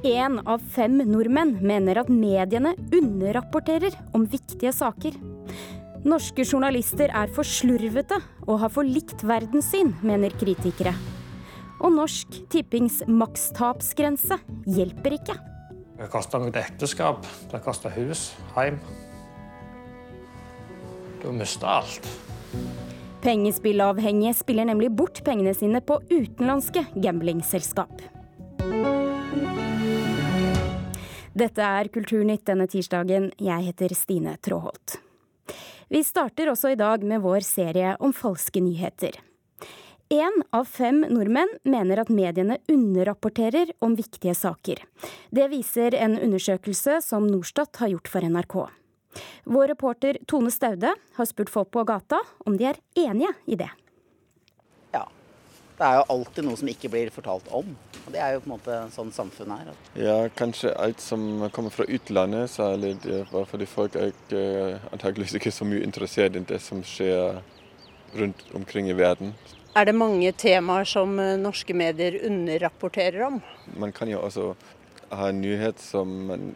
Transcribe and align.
Én 0.00 0.38
av 0.48 0.62
fem 0.72 0.94
nordmenn 1.04 1.58
mener 1.60 1.98
at 2.00 2.08
mediene 2.08 2.70
underrapporterer 2.88 3.92
om 4.16 4.22
viktige 4.24 4.70
saker. 4.72 5.12
Norske 6.08 6.46
journalister 6.46 7.10
er 7.12 7.28
for 7.36 7.44
slurvete 7.44 8.16
og 8.46 8.62
har 8.62 8.70
for 8.72 8.88
likt 8.88 9.20
verdenssyn, 9.28 9.90
mener 10.00 10.32
kritikere. 10.40 10.94
Og 11.84 11.92
Norsk 11.92 12.38
Tippings 12.48 13.02
makstapsgrense 13.04 14.38
hjelper 14.64 15.18
ikke. 15.18 15.36
Det 16.00 16.08
koster 16.08 16.40
mitt 16.40 16.56
ekteskap, 16.56 17.26
det 17.52 17.60
koster 17.60 17.92
hus, 17.92 18.30
hjem. 18.56 18.78
Du 21.20 21.28
mister 21.36 21.68
alt. 21.68 22.08
Pengespillavhengige 23.20 24.32
spiller 24.38 24.64
nemlig 24.64 24.88
bort 24.96 25.20
pengene 25.26 25.52
sine 25.52 25.84
på 25.84 26.00
utenlandske 26.08 26.86
gamblingselskap. 26.96 27.92
Dette 31.40 31.64
er 31.64 31.88
Kulturnytt 31.88 32.42
denne 32.44 32.66
tirsdagen. 32.68 33.30
Jeg 33.40 33.64
heter 33.70 33.94
Stine 33.96 34.34
Tråholt. 34.44 34.98
Vi 35.88 36.02
starter 36.04 36.50
også 36.52 36.74
i 36.74 36.76
dag 36.76 37.00
med 37.06 37.22
vår 37.24 37.40
serie 37.46 37.94
om 37.96 38.12
falske 38.12 38.60
nyheter. 38.60 39.16
Én 40.12 40.36
av 40.52 40.68
fem 40.68 41.00
nordmenn 41.08 41.54
mener 41.64 42.02
at 42.02 42.12
mediene 42.12 42.58
underrapporterer 42.68 43.72
om 43.80 43.96
viktige 43.96 44.34
saker. 44.36 44.84
Det 45.32 45.48
viser 45.54 45.96
en 45.96 46.18
undersøkelse 46.18 46.98
som 47.06 47.30
Norstat 47.30 47.80
har 47.80 47.94
gjort 47.94 48.12
for 48.12 48.26
NRK. 48.26 48.56
Vår 49.48 49.72
reporter 49.72 50.20
Tone 50.28 50.52
Staude 50.52 50.92
har 50.92 51.30
spurt 51.30 51.48
folk 51.48 51.72
på 51.72 51.86
gata 51.88 52.20
om 52.44 52.60
de 52.60 52.68
er 52.74 52.84
enige 53.00 53.32
i 53.48 53.56
det. 53.56 53.70
Det 55.80 55.88
er 55.88 55.96
jo 55.96 56.08
alltid 56.12 56.44
noe 56.44 56.58
som 56.60 56.68
ikke 56.68 56.90
blir 56.92 57.10
fortalt 57.14 57.46
om. 57.56 57.70
Og 58.02 58.10
Det 58.12 58.20
er 58.20 58.34
jo 58.34 58.42
på 58.44 58.50
en 58.50 58.52
måte 58.52 58.74
sånn 58.92 59.12
samfunnet 59.16 59.62
er. 59.64 59.78
Ja, 59.96 60.16
kanskje 60.36 60.74
alt 60.76 61.00
som 61.00 61.46
kommer 61.56 61.72
fra 61.72 61.86
utlandet, 61.88 62.52
særlig 62.52 62.98
fordi 63.48 63.68
folk 63.70 63.96
er 63.96 64.10
ikke, 64.12 64.42
antakeligvis 64.92 65.38
ikke 65.38 65.54
så 65.56 65.64
mye 65.64 65.80
interessert 65.86 66.36
i 66.36 66.44
det 66.44 66.60
som 66.60 66.82
skjer 66.84 67.40
rundt 68.12 68.44
omkring 68.52 68.90
i 68.92 68.98
verden. 68.98 69.32
Er 69.72 69.88
det 69.88 69.96
mange 69.96 70.34
temaer 70.36 70.84
som 70.84 71.16
norske 71.40 71.72
medier 71.72 72.18
underrapporterer 72.28 73.24
om? 73.30 73.40
Man 73.80 73.96
kan 73.96 74.10
jo 74.12 74.20
også 74.20 74.50
ha 75.16 75.28
en 75.30 75.40
nyhet 75.40 75.80
som 75.80 76.10
man 76.28 76.50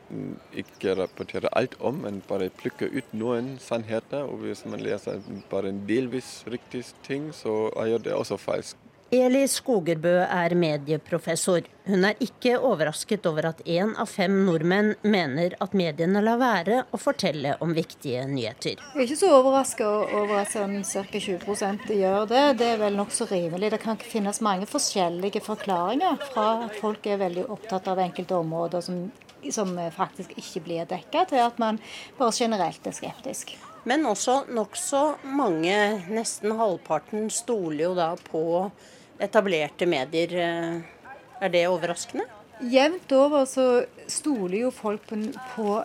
ikke 0.52 0.98
rapporterer 1.00 1.48
alt 1.56 1.74
om, 1.80 2.02
men 2.04 2.20
bare 2.28 2.52
plukker 2.52 2.92
ut 2.92 3.16
noen 3.16 3.54
sannheter. 3.62 4.28
Og 4.28 4.44
hvis 4.44 4.66
man 4.68 4.84
leser 4.84 5.24
bare 5.48 5.72
en 5.72 5.84
delvis 5.88 6.42
riktig 6.50 6.84
ting, 7.06 7.30
så 7.32 7.70
er 7.80 7.96
det 7.98 8.12
også 8.12 8.36
falsk. 8.36 8.76
Eli 9.14 9.44
Skogerbø 9.46 10.12
er 10.24 10.56
medieprofessor. 10.58 11.68
Hun 11.86 12.06
er 12.08 12.18
ikke 12.24 12.56
overrasket 12.56 13.26
over 13.30 13.46
at 13.52 13.60
én 13.62 13.92
av 14.00 14.08
fem 14.10 14.32
nordmenn 14.46 14.88
mener 15.06 15.54
at 15.62 15.76
mediene 15.78 16.18
lar 16.24 16.40
være 16.40 16.80
å 16.90 16.98
fortelle 16.98 17.52
om 17.62 17.76
viktige 17.76 18.24
nyheter. 18.26 18.80
Jeg 18.80 18.96
er 18.96 19.04
ikke 19.04 19.18
så 19.20 19.30
overraska 19.36 19.90
over 20.18 20.40
at 20.40 20.50
sånn 20.50 20.80
ca. 20.88 21.04
20% 21.12 21.92
gjør 21.94 22.26
det. 22.32 22.42
Det 22.58 22.70
er 22.72 22.80
vel 22.80 22.98
nokså 22.98 23.28
rimelig. 23.30 23.70
Det 23.76 23.80
kan 23.84 24.00
finnes 24.02 24.42
mange 24.42 24.66
forskjellige 24.70 25.44
forklaringer 25.46 26.18
fra 26.32 26.48
at 26.64 26.80
folk 26.80 27.06
er 27.06 27.22
veldig 27.22 27.46
opptatt 27.54 27.92
av 27.92 28.02
enkelte 28.02 28.40
områder 28.40 28.82
som, 28.82 28.98
som 29.46 29.76
faktisk 29.94 30.34
ikke 30.42 30.64
blir 30.66 30.90
dekka, 30.90 31.28
til 31.30 31.44
at 31.44 31.62
man 31.62 31.78
bare 32.18 32.34
generelt 32.34 32.90
er 32.90 32.98
skeptisk. 32.98 33.54
Men 33.86 34.08
også 34.10 34.40
nokså 34.56 35.06
mange, 35.38 35.78
nesten 36.10 36.58
halvparten, 36.58 37.28
stoler 37.30 37.82
jo 37.84 37.94
da 37.94 38.14
på 38.32 38.44
etablerte 39.22 39.86
medier. 39.86 40.32
Er 41.40 41.52
det 41.52 41.66
overraskende? 41.68 42.26
Jevnt 42.70 43.12
over 43.12 43.44
så 43.50 43.84
stoler 44.08 44.58
jo 44.64 44.70
folk 44.74 45.02
på, 45.08 45.18
på 45.56 45.82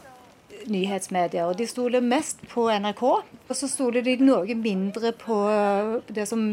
nyhetsmedier. 0.67 1.47
Og 1.47 1.57
de 1.57 1.67
stoler 1.67 2.03
mest 2.03 2.41
på 2.51 2.67
NRK. 2.69 3.03
Og 3.03 3.57
så 3.57 3.69
stoler 3.69 4.03
de 4.05 4.15
noe 4.21 4.55
mindre 4.59 5.11
på 5.17 5.37
det 6.07 6.27
som 6.29 6.43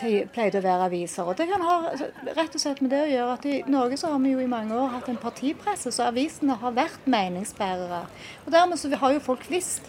pleide 0.00 0.60
å 0.60 0.64
være 0.64 0.88
aviser. 0.90 1.28
Og 1.28 1.38
det 1.38 1.48
kan 1.50 1.64
ha 1.66 1.78
rett 1.92 2.56
og 2.56 2.62
slett 2.62 2.82
med 2.82 2.92
det 2.94 3.04
å 3.06 3.10
gjøre 3.12 3.38
at 3.38 3.48
i 3.48 3.56
Norge 3.70 3.98
så 4.00 4.12
har 4.12 4.22
vi 4.24 4.34
jo 4.34 4.42
i 4.42 4.50
mange 4.50 4.76
år 4.76 4.94
hatt 4.96 5.10
en 5.12 5.20
partipresse, 5.22 5.92
så 5.92 6.08
avisene 6.10 6.58
har 6.62 6.76
vært 6.76 7.08
meningsbærere. 7.10 8.04
Og 8.46 8.54
dermed 8.54 8.80
så 8.80 8.92
har 8.98 9.16
jo 9.16 9.26
folk 9.30 9.46
visst 9.52 9.86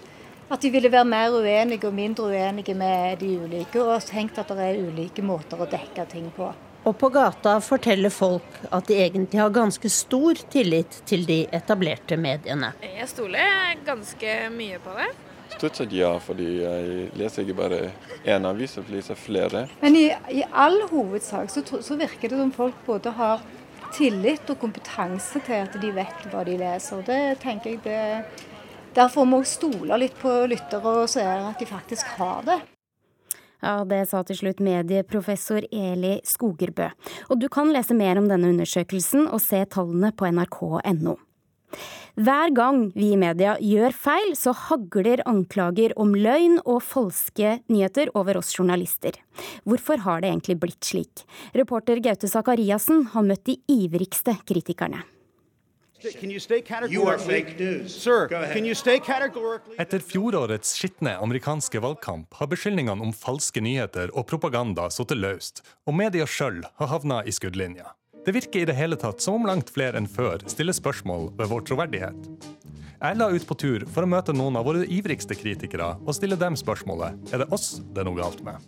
at 0.49 0.61
de 0.61 0.69
ville 0.73 0.91
være 0.91 1.07
mer 1.07 1.33
uenige 1.37 1.87
og 1.87 1.95
mindre 1.95 2.29
uenige 2.31 2.75
med 2.77 3.19
de 3.23 3.31
ulike, 3.45 3.81
og 3.81 4.03
tenkt 4.05 4.39
at 4.41 4.51
det 4.51 4.69
er 4.69 4.83
ulike 4.83 5.23
måter 5.25 5.61
å 5.61 5.69
dekke 5.69 6.05
ting 6.11 6.29
på. 6.35 6.51
Og 6.83 6.97
på 6.99 7.07
gata 7.15 7.55
forteller 7.63 8.11
folk 8.11 8.57
at 8.67 8.89
de 8.89 8.97
egentlig 9.05 9.39
har 9.39 9.53
ganske 9.55 9.89
stor 9.89 10.39
tillit 10.51 10.97
til 11.07 11.23
de 11.29 11.45
etablerte 11.55 12.17
mediene. 12.19 12.73
Jeg 12.83 13.07
stoler 13.07 13.77
ganske 13.87 14.33
mye 14.51 14.81
på 14.83 14.97
det. 14.97 15.07
Stort 15.53 15.77
sett 15.79 15.93
ja, 15.95 16.11
fordi 16.19 16.47
jeg 16.63 17.07
leser 17.15 17.45
ikke 17.45 17.55
bare 17.61 17.79
én 18.27 18.43
avis, 18.49 18.75
jeg 18.75 18.89
leser 18.91 19.15
flere. 19.15 19.67
Men 19.83 19.95
i, 19.95 20.07
i 20.33 20.43
all 20.51 20.81
hovedsak 20.91 21.51
så, 21.53 21.63
så 21.63 21.95
virker 21.99 22.33
det 22.33 22.39
som 22.41 22.51
folk 22.51 22.79
både 22.87 23.13
har 23.15 23.43
tillit 23.93 24.49
og 24.49 24.59
kompetanse 24.59 25.39
til 25.45 25.67
at 25.67 25.75
de 25.79 25.91
vet 25.93 26.25
hva 26.31 26.41
de 26.47 26.57
leser. 26.59 27.03
Det 27.07 27.21
tenker 27.43 27.75
jeg 27.75 27.83
det 27.85 28.01
Derfor 28.93 29.25
må 29.25 29.39
vi 29.41 29.49
stole 29.49 29.97
litt 29.97 30.15
på 30.21 30.29
lyttere 30.49 30.95
og 31.01 31.09
seere, 31.09 31.49
at 31.49 31.59
de 31.61 31.65
faktisk 31.65 32.13
har 32.19 32.45
det. 32.45 32.59
Ja, 33.63 33.83
Det 33.87 34.03
sa 34.09 34.21
til 34.27 34.37
slutt 34.37 34.59
medieprofessor 34.59 35.65
Eli 35.71 36.19
Skogerbø. 36.27 36.89
Og 37.31 37.39
du 37.39 37.47
kan 37.49 37.71
lese 37.73 37.95
mer 37.95 38.19
om 38.19 38.27
denne 38.27 38.51
undersøkelsen 38.51 39.29
og 39.29 39.39
se 39.41 39.63
tallene 39.65 40.11
på 40.11 40.27
nrk.no. 40.27 41.15
Hver 42.13 42.51
gang 42.53 42.91
vi 42.93 43.07
i 43.15 43.17
media 43.17 43.55
gjør 43.57 43.95
feil, 43.97 44.35
så 44.37 44.51
hagler 44.53 45.23
anklager 45.25 45.95
om 45.97 46.13
løgn 46.13 46.59
og 46.61 46.83
falske 46.85 47.55
nyheter 47.73 48.11
over 48.13 48.37
oss 48.37 48.53
journalister. 48.53 49.17
Hvorfor 49.65 50.03
har 50.05 50.21
det 50.21 50.29
egentlig 50.29 50.59
blitt 50.61 50.85
slik? 50.85 51.25
Reporter 51.57 52.03
Gaute 52.03 52.29
Sakariassen 52.29 53.07
har 53.15 53.25
møtt 53.25 53.47
de 53.49 53.57
ivrigste 53.65 54.37
kritikerne. 54.45 55.01
Etter 59.77 60.01
fjorårets 60.03 60.73
skitne 60.75 61.13
amerikanske 61.23 61.79
valgkamp 61.79 62.33
har 62.39 62.49
beskyldningene 62.51 63.05
om 63.05 63.13
falske 63.15 63.63
nyheter 63.63 64.11
og 64.11 64.27
propaganda 64.27 64.89
sittet 64.91 65.21
løst, 65.21 65.63
og 65.87 65.95
media 65.95 66.27
sjøl 66.27 66.59
har 66.65 66.91
havna 66.91 67.21
i 67.23 67.31
skuddlinja. 67.31 67.87
Det 68.25 68.35
virker 68.35 68.59
i 68.63 68.67
det 68.67 68.75
hele 68.75 68.99
tatt 68.99 69.23
som 69.23 69.39
om 69.39 69.47
langt 69.47 69.71
flere 69.71 69.99
enn 69.99 70.07
før 70.11 70.43
stiller 70.51 70.75
spørsmål 70.75 71.31
ved 71.39 71.51
vår 71.51 71.61
troverdighet. 71.71 72.29
Jeg 73.03 73.19
la 73.19 73.27
ut 73.31 73.47
på 73.47 73.55
tur 73.59 73.83
for 73.91 74.03
å 74.03 74.11
møte 74.11 74.35
noen 74.35 74.55
av 74.59 74.67
våre 74.67 74.83
ivrigste 74.87 75.35
kritikere 75.39 75.95
og 76.03 76.15
stille 76.15 76.39
dem 76.39 76.55
spørsmålet 76.59 77.35
er 77.35 77.43
det 77.43 77.51
oss 77.55 77.77
det 77.91 78.03
er 78.03 78.07
noe 78.07 78.19
galt 78.19 78.43
med. 78.43 78.59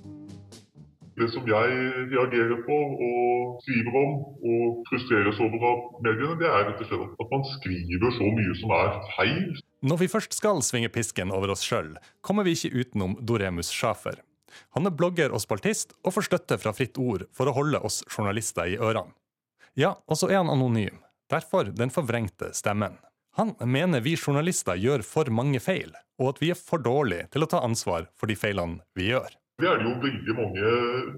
Det 1.16 1.30
som 1.31 1.46
jeg 1.48 1.76
reagerer 2.12 2.58
på 2.68 2.78
og 3.08 3.62
skriver 3.64 3.98
om 4.02 4.16
og 4.52 4.81
frustreres 4.90 5.38
over 5.46 5.62
av 5.70 5.84
mediene, 6.03 6.36
det 6.42 6.50
er 6.50 6.66
rett 6.68 6.81
og 6.84 6.90
slett 6.90 7.22
at 7.24 7.31
man 7.31 7.46
skriver 7.53 8.16
så 8.18 8.31
mye 8.36 8.56
som 8.59 8.74
er 8.76 8.98
feil. 9.16 9.54
Når 9.86 10.02
vi 10.02 10.09
først 10.12 10.36
skal 10.36 10.59
svinge 10.66 10.92
pisken 10.92 11.31
over 11.31 11.54
oss 11.54 11.64
sjøl, 11.64 11.94
kommer 12.25 12.44
vi 12.44 12.56
ikke 12.58 12.84
utenom 12.84 13.16
Doremus 13.24 13.72
Schafer. 13.72 14.20
Han 14.75 14.88
er 14.88 14.96
blogger 14.96 15.31
og 15.36 15.44
spaltist, 15.44 15.96
og 16.04 16.16
får 16.16 16.28
støtte 16.28 16.59
fra 16.59 16.75
Fritt 16.75 17.00
Ord 17.00 17.25
for 17.36 17.48
å 17.48 17.56
holde 17.56 17.80
oss 17.80 18.02
journalister 18.12 18.72
i 18.72 18.80
ørene. 18.80 19.16
Ja, 19.75 19.96
og 20.08 20.20
så 20.20 20.30
er 20.31 20.42
han 20.42 20.52
anonym. 20.52 21.00
Derfor 21.31 21.72
den 21.75 21.92
forvrengte 21.92 22.52
stemmen. 22.56 23.00
Han 23.36 23.56
mener 23.59 24.04
vi 24.04 24.16
journalister 24.16 24.80
gjør 24.80 25.04
for 25.04 25.31
mange 25.31 25.59
feil, 25.64 25.96
og 26.20 26.36
at 26.36 26.44
vi 26.44 26.52
er 26.52 26.59
for 26.59 26.80
dårlige 26.84 27.28
til 27.34 27.44
å 27.44 27.50
ta 27.52 27.64
ansvar 27.68 28.08
for 28.16 28.31
de 28.31 28.38
feilene 28.39 28.84
vi 28.95 29.10
gjør. 29.12 29.31
Det 29.56 29.68
er 29.72 29.78
det 29.80 29.86
jo 29.88 29.92
veldig 30.04 30.34
mange 30.36 30.72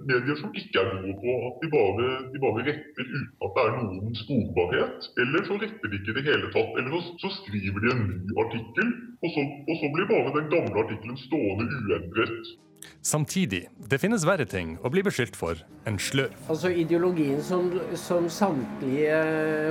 medier 0.05 0.35
som 0.37 0.51
ikke 0.59 0.81
er 0.81 0.91
gode 0.93 1.15
på. 1.21 1.37
At 1.47 1.55
de 1.63 1.69
bare, 1.73 2.09
de 2.33 2.41
bare 2.43 2.65
retter 2.67 3.07
uten 3.07 3.23
at 3.47 3.55
det 3.55 3.63
er 3.63 3.77
noen 3.79 4.19
sporbarhet. 4.19 5.07
Eller 5.23 5.47
så 5.47 5.57
retter 5.63 5.89
de 5.89 5.97
ikke 5.97 6.13
i 6.13 6.17
det 6.19 6.25
hele 6.27 6.51
tatt. 6.53 6.77
Eller 6.77 6.93
så, 6.93 7.15
så 7.23 7.31
skriver 7.39 7.81
de 7.81 7.95
en 7.95 8.03
ny 8.11 8.37
artikkel, 8.43 8.93
og 9.25 9.33
så, 9.33 9.45
og 9.65 9.81
så 9.81 9.89
blir 9.95 10.09
bare 10.13 10.35
den 10.37 10.51
gamle 10.53 10.83
artikkelen 10.83 11.17
stående 11.23 11.65
uendret. 11.81 12.53
Samtidig, 13.07 13.67
det 13.89 13.99
finnes 14.01 14.25
verre 14.27 14.45
ting 14.49 14.73
å 14.83 14.89
bli 14.91 15.01
beskyldt 15.05 15.37
for 15.39 15.59
enn 15.87 15.99
slør. 16.01 16.33
Altså 16.51 16.71
Ideologien 16.75 17.39
som, 17.45 17.69
som 17.99 18.27
samtlige 18.31 19.21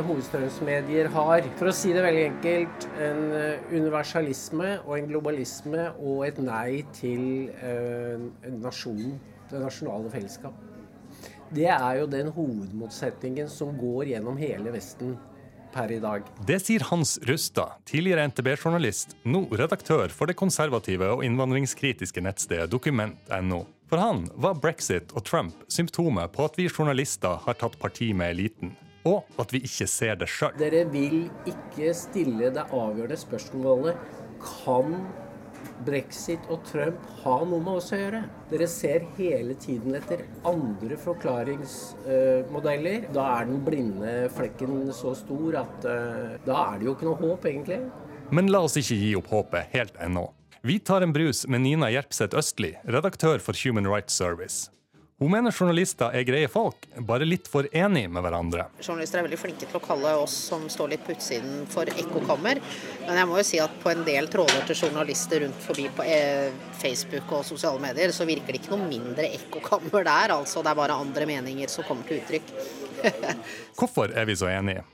hovedstrømsmedier 0.06 1.10
har, 1.12 1.44
for 1.58 1.70
å 1.70 1.74
si 1.76 1.92
det 1.92 2.04
veldig 2.06 2.24
enkelt, 2.30 2.88
en 3.04 3.22
universalisme 3.74 4.78
og 4.86 4.94
en 4.96 5.10
globalisme 5.10 5.90
og 6.00 6.24
et 6.28 6.40
nei 6.40 6.80
til 6.96 7.52
eh, 7.60 8.16
nasjonen, 8.56 9.18
det 9.50 9.62
nasjonale 9.62 10.12
fellesskap. 10.14 10.56
Det 11.54 11.68
er 11.70 12.00
jo 12.00 12.08
den 12.10 12.32
hovedmotsetningen 12.34 13.50
som 13.52 13.76
går 13.78 14.16
gjennom 14.16 14.38
hele 14.40 14.72
Vesten 14.74 15.14
per 15.76 15.92
i 15.92 16.00
dag. 16.00 16.24
Det 16.48 16.58
sier 16.64 16.84
Hans 16.88 17.18
Rustad, 17.28 17.76
tidligere 17.88 18.26
NTB-journalist, 18.30 19.16
nå 19.28 19.44
redaktør 19.52 20.12
for 20.12 20.30
det 20.30 20.38
konservative 20.40 21.12
og 21.18 21.24
innvandringskritiske 21.26 22.24
nettstedet 22.24 22.72
dokument.no. 22.72 23.62
For 23.86 24.02
han 24.02 24.24
var 24.42 24.58
brexit 24.58 25.12
og 25.14 25.22
Trump 25.28 25.60
symptomet 25.70 26.32
på 26.34 26.48
at 26.48 26.56
vi 26.58 26.66
journalister 26.66 27.38
har 27.44 27.60
tatt 27.60 27.78
parti 27.78 28.10
med 28.16 28.34
eliten. 28.34 28.74
og 29.06 29.22
at 29.38 29.52
vi 29.54 29.60
ikke 29.62 29.86
ser 29.86 30.16
det 30.18 30.26
sjøl. 30.26 30.54
Dere 30.58 30.82
vil 30.90 31.28
ikke 31.46 31.92
stille 31.94 32.50
det 32.50 32.64
avgjørende 32.74 33.18
spørsmålet 33.20 34.00
kan 34.42 34.96
brexit 35.86 36.40
og 36.52 36.58
Trump 36.68 36.98
ha 37.24 37.44
noe 37.44 37.60
med 37.60 37.74
oss 37.80 37.92
å 37.92 37.96
gjøre? 38.00 38.22
Dere 38.50 38.66
ser 38.70 39.00
hele 39.18 39.54
tiden 39.60 39.94
etter 39.98 40.18
andre 40.46 40.96
forklaringsmodeller. 41.02 43.00
Da 43.14 43.22
er 43.40 43.44
den 43.50 43.60
blinde 43.66 44.12
flekken 44.36 44.92
så 44.96 45.10
stor 45.18 45.50
at 45.64 45.76
uh, 45.84 45.92
da 46.46 46.54
er 46.70 46.74
det 46.78 46.84
jo 46.88 46.94
ikke 46.96 47.08
noe 47.10 47.20
håp, 47.20 47.42
egentlig. 47.50 47.80
Men 48.34 48.50
la 48.50 48.60
oss 48.66 48.76
ikke 48.80 48.96
gi 48.98 49.12
opp 49.18 49.28
håpet 49.30 49.64
helt 49.74 49.96
ennå. 50.02 50.24
Vi 50.66 50.76
tar 50.82 51.00
en 51.04 51.12
brus 51.14 51.44
med 51.46 51.60
Nina 51.62 51.90
Jerpseth 51.94 52.34
Østli, 52.38 52.72
redaktør 52.90 53.38
for 53.38 53.54
Human 53.62 53.86
Rights 53.86 54.14
Service. 54.18 54.66
Hun 55.18 55.30
mener 55.32 55.52
journalister 55.52 56.12
er 56.12 56.26
greie 56.28 56.48
folk, 56.52 56.82
bare 57.08 57.24
litt 57.24 57.46
for 57.48 57.64
enige 57.72 58.10
med 58.12 58.20
hverandre. 58.20 58.66
Journalister 58.84 59.22
er 59.22 59.24
veldig 59.24 59.38
flinke 59.40 59.64
til 59.64 59.78
å 59.78 59.80
kalle 59.80 60.10
oss 60.20 60.34
som 60.50 60.66
står 60.68 60.90
litt 60.92 61.06
på 61.06 61.14
utsiden 61.14 61.62
for 61.72 61.88
ekkokammer. 61.88 62.60
Men 63.06 63.20
jeg 63.22 63.30
må 63.30 63.38
jo 63.40 63.46
si 63.48 63.60
at 63.64 63.78
på 63.80 63.94
en 63.94 64.04
del 64.04 64.28
tråder 64.28 64.66
til 64.68 64.76
journalister 64.76 65.40
rundt 65.46 65.62
forbi 65.64 65.86
på 65.96 66.04
eh, 66.04 66.50
Facebook 66.76 67.32
og 67.32 67.46
sosiale 67.48 67.80
medier, 67.80 68.12
så 68.12 68.28
virker 68.28 68.52
det 68.52 68.60
ikke 68.60 68.74
noe 68.74 68.90
mindre 68.90 69.30
ekkokammer 69.38 70.04
der. 70.04 70.36
Altså 70.36 70.60
det 70.60 70.74
er 70.74 70.80
bare 70.82 71.00
andre 71.06 71.30
meninger 71.32 71.72
som 71.72 71.88
kommer 71.88 72.04
til 72.04 72.20
uttrykk. 72.20 72.52
Hvorfor 73.80 74.12
er 74.12 74.28
vi 74.28 74.36
så 74.36 74.52
enige? 74.52 74.84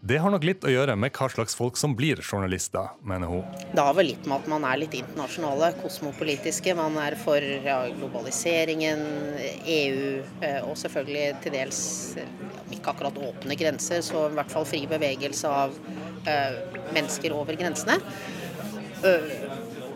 Det 0.00 0.16
har 0.16 0.32
nok 0.32 0.44
litt 0.48 0.62
å 0.64 0.70
gjøre 0.72 0.94
med 0.96 1.12
hva 1.12 1.26
slags 1.28 1.52
folk 1.52 1.76
som 1.76 1.92
blir 1.92 2.22
journalister, 2.24 2.88
mener 3.04 3.28
hun. 3.28 3.56
Det 3.68 3.82
har 3.84 3.92
vel 3.98 4.08
litt 4.08 4.24
med 4.24 4.38
at 4.38 4.46
man 4.48 4.64
er 4.64 4.78
litt 4.80 4.94
internasjonale, 4.96 5.74
kosmopolitiske. 5.82 6.72
Man 6.78 6.94
er 7.02 7.18
for 7.20 7.44
ja, 7.44 7.82
globaliseringen, 7.98 9.02
EU 9.60 10.22
eh, 10.40 10.62
og 10.64 10.78
selvfølgelig 10.80 11.42
til 11.44 11.52
dels, 11.52 11.80
om 12.62 12.72
ikke 12.72 12.94
akkurat 12.94 13.18
åpne 13.28 13.56
grenser, 13.60 14.00
så 14.06 14.24
i 14.30 14.38
hvert 14.38 14.54
fall 14.54 14.64
fri 14.68 14.86
bevegelse 14.88 15.50
av 15.52 15.76
uh, 15.76 16.56
mennesker 16.96 17.36
over 17.36 17.58
grensene. 17.60 17.98
Uh, 19.04 19.28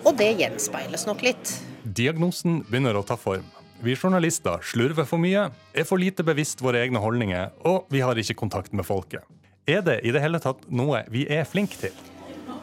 og 0.05 0.19
det 0.21 0.35
gjenspeiles 0.43 1.07
nok 1.09 1.25
litt. 1.25 1.55
Diagnosen 1.85 2.61
begynner 2.69 3.01
å 3.01 3.07
ta 3.09 3.17
form. 3.17 3.47
Vi 3.85 3.97
journalister 3.97 4.61
slurver 4.65 5.09
for 5.09 5.21
mye, 5.21 5.49
er 5.73 5.89
for 5.89 6.01
lite 6.01 6.25
bevisst 6.29 6.61
våre 6.65 6.85
egne 6.85 7.01
holdninger, 7.01 7.57
og 7.65 7.89
vi 7.93 8.05
har 8.05 8.21
ikke 8.21 8.37
kontakt 8.45 8.77
med 8.77 8.85
folket. 8.85 9.25
Er 9.65 9.81
det 9.81 10.03
i 10.05 10.11
det 10.13 10.21
hele 10.21 10.37
tatt 10.45 10.61
noe 10.69 10.99
vi 11.09 11.25
er 11.33 11.47
flinke 11.49 11.73
til? 11.81 11.89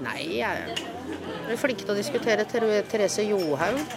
Nei, 0.05 0.37
jeg 0.37 0.77
er 1.49 1.57
flinke 1.57 1.81
til 1.81 1.89
å 1.95 1.97
diskutere 1.97 2.45
Therese 2.45 3.25
Johaug. 3.25 3.81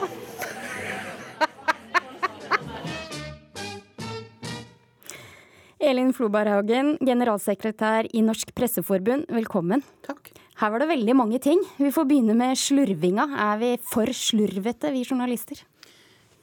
Elin 5.84 6.16
Floberghaugen, 6.16 6.96
generalsekretær 7.04 8.08
i 8.08 8.24
Norsk 8.24 8.56
Presseforbund, 8.56 9.28
velkommen. 9.36 9.84
Takk. 10.08 10.32
Her 10.62 10.72
var 10.72 10.80
det 10.80 10.88
veldig 10.94 11.12
mange 11.18 11.36
ting. 11.44 11.60
Vi 11.76 11.92
får 11.92 12.08
begynne 12.08 12.32
med 12.40 12.56
slurvinga. 12.56 13.28
Er 13.50 13.60
vi 13.60 13.76
for 13.84 14.08
slurvete, 14.16 14.88
vi 14.96 15.04
journalister? 15.04 15.60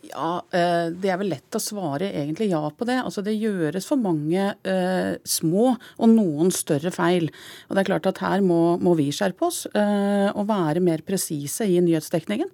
Ja, 0.09 0.41
eh, 0.51 0.89
Det 0.89 1.11
er 1.11 1.19
vel 1.21 1.29
lett 1.33 1.57
å 1.57 1.61
svare 1.61 2.09
egentlig 2.09 2.49
ja 2.51 2.61
på 2.69 2.87
det. 2.89 2.97
Altså 3.03 3.23
Det 3.23 3.35
gjøres 3.37 3.85
for 3.87 4.01
mange 4.01 4.55
eh, 4.65 5.17
små 5.23 5.75
og 5.75 6.09
noen 6.09 6.51
større 6.51 6.91
feil. 6.93 7.29
Og 7.69 7.75
det 7.75 7.83
er 7.83 7.91
klart 7.91 8.09
at 8.09 8.23
Her 8.23 8.41
må, 8.41 8.77
må 8.81 8.95
vi 8.97 9.11
skjerpe 9.13 9.45
oss 9.47 9.65
eh, 9.73 10.29
og 10.33 10.49
være 10.49 10.83
mer 10.83 11.05
presise 11.05 11.67
i 11.69 11.79
nyhetsdekningen. 11.83 12.49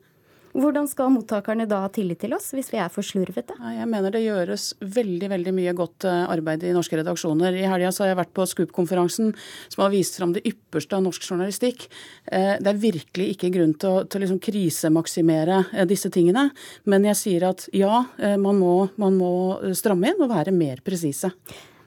Hvordan 0.58 0.88
skal 0.90 1.12
mottakerne 1.14 1.68
da 1.70 1.84
ha 1.84 1.90
tillit 1.94 2.18
til 2.24 2.32
oss, 2.34 2.48
hvis 2.58 2.72
vi 2.74 2.80
er 2.82 2.90
for 2.90 3.06
slurvete? 3.06 3.54
Jeg 3.76 3.86
mener 3.92 4.10
det 4.14 4.24
gjøres 4.24 4.72
veldig 4.82 5.30
veldig 5.30 5.52
mye 5.54 5.74
godt 5.78 6.08
eh, 6.10 6.24
arbeid 6.34 6.64
i 6.66 6.72
norske 6.74 6.98
redaksjoner. 6.98 7.54
I 7.54 7.68
helga 7.70 7.92
har 7.94 8.10
jeg 8.10 8.18
vært 8.18 8.32
på 8.34 8.46
Scoop-konferansen 8.50 9.36
som 9.38 9.84
har 9.84 9.92
vist 9.94 10.18
fram 10.18 10.32
det 10.34 10.42
ypperste 10.50 10.98
av 10.98 11.04
norsk 11.06 11.28
journalistikk. 11.28 11.86
Eh, 12.26 12.56
det 12.58 12.72
er 12.72 12.80
virkelig 12.82 13.28
ikke 13.36 13.52
grunn 13.54 13.76
til 13.78 14.00
å, 14.00 14.00
til 14.10 14.26
liksom 14.26 14.40
krisemaksimere 14.48 15.60
eh, 15.76 15.86
disse 15.92 16.10
tingene. 16.14 16.48
Men 16.90 17.06
jeg 17.06 17.20
sier 17.22 17.46
at 17.52 17.68
ja, 17.78 18.08
man 18.42 18.58
må, 18.58 18.74
man 18.98 19.14
må 19.20 19.32
stramme 19.78 20.10
inn 20.10 20.24
og 20.26 20.32
være 20.32 20.56
mer 20.56 20.82
presise. 20.86 21.30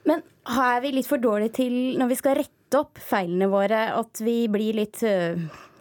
Men 0.06 0.22
er 0.46 0.78
vi 0.84 0.94
litt 0.94 1.10
for 1.10 1.18
dårlige 1.18 1.56
til, 1.58 1.74
når 1.98 2.12
vi 2.12 2.20
skal 2.22 2.38
rette 2.38 2.78
opp 2.78 3.02
feilene 3.02 3.50
våre, 3.50 3.82
at 3.98 4.22
vi 4.22 4.44
blir 4.52 4.78
litt 4.78 5.02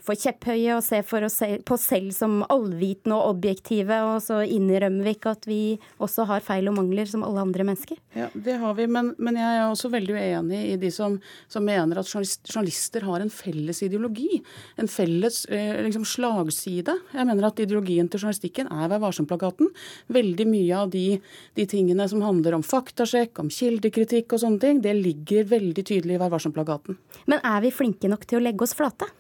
for 0.09 0.17
kjepphøye 0.17 0.73
og 0.73 0.83
ser 0.85 1.03
for 1.06 1.25
oss 1.27 1.38
på 1.39 1.75
oss 1.75 1.85
selv 1.91 2.13
som 2.15 2.39
allvitende 2.50 3.17
og 3.17 3.35
objektive, 3.35 4.00
og 4.09 4.17
så 4.25 4.41
innrømmer 4.41 5.06
vi 5.06 5.13
ikke 5.15 5.33
at 5.35 5.45
vi 5.50 5.61
også 6.01 6.25
har 6.29 6.45
feil 6.45 6.71
og 6.71 6.79
mangler 6.79 7.09
som 7.09 7.25
alle 7.27 7.44
andre 7.45 7.65
mennesker? 7.67 8.00
Ja, 8.17 8.29
Det 8.33 8.57
har 8.61 8.73
vi, 8.77 8.88
men, 8.89 9.13
men 9.21 9.38
jeg 9.38 9.59
er 9.59 9.67
også 9.67 9.91
veldig 9.94 10.15
uenig 10.17 10.61
i 10.71 10.77
de 10.81 10.89
som, 10.94 11.19
som, 11.47 11.65
mener 11.69 12.01
at 12.01 12.09
journalister 12.09 13.06
har 13.06 13.21
en 13.21 13.29
felles 13.29 13.83
ideologi. 13.85 14.39
En 14.81 14.89
felles 14.89 15.44
eh, 15.45 15.77
liksom, 15.85 16.07
slagside. 16.09 16.95
Jeg 17.13 17.29
mener 17.29 17.50
at 17.51 17.61
ideologien 17.61 18.09
til 18.09 18.23
journalistikken 18.23 18.71
er 18.73 18.89
Vær 18.89 19.03
varsom-plakaten. 19.03 19.69
Veldig 20.09 20.50
mye 20.50 20.81
av 20.81 20.89
de, 20.95 21.19
de, 21.59 21.67
tingene 21.69 22.07
som 22.09 22.23
handler 22.25 22.57
om 22.57 22.65
faktasjekk, 22.65 23.44
om 23.44 23.53
kildekritikk 23.53 24.33
og 24.33 24.41
sånne 24.41 24.63
ting, 24.63 24.81
det 24.81 24.97
ligger 24.97 25.45
veldig 25.53 25.85
tydelig 25.85 26.17
i 26.17 26.21
Vær 26.23 26.33
varsom-plakaten. 26.33 26.97
Men 27.29 27.44
er 27.45 27.61
vi 27.67 27.75
flinke 27.75 28.09
nok 28.09 28.25
til 28.25 28.41
å 28.41 28.45
legge 28.50 28.65
oss 28.65 28.77
flate? 28.77 29.11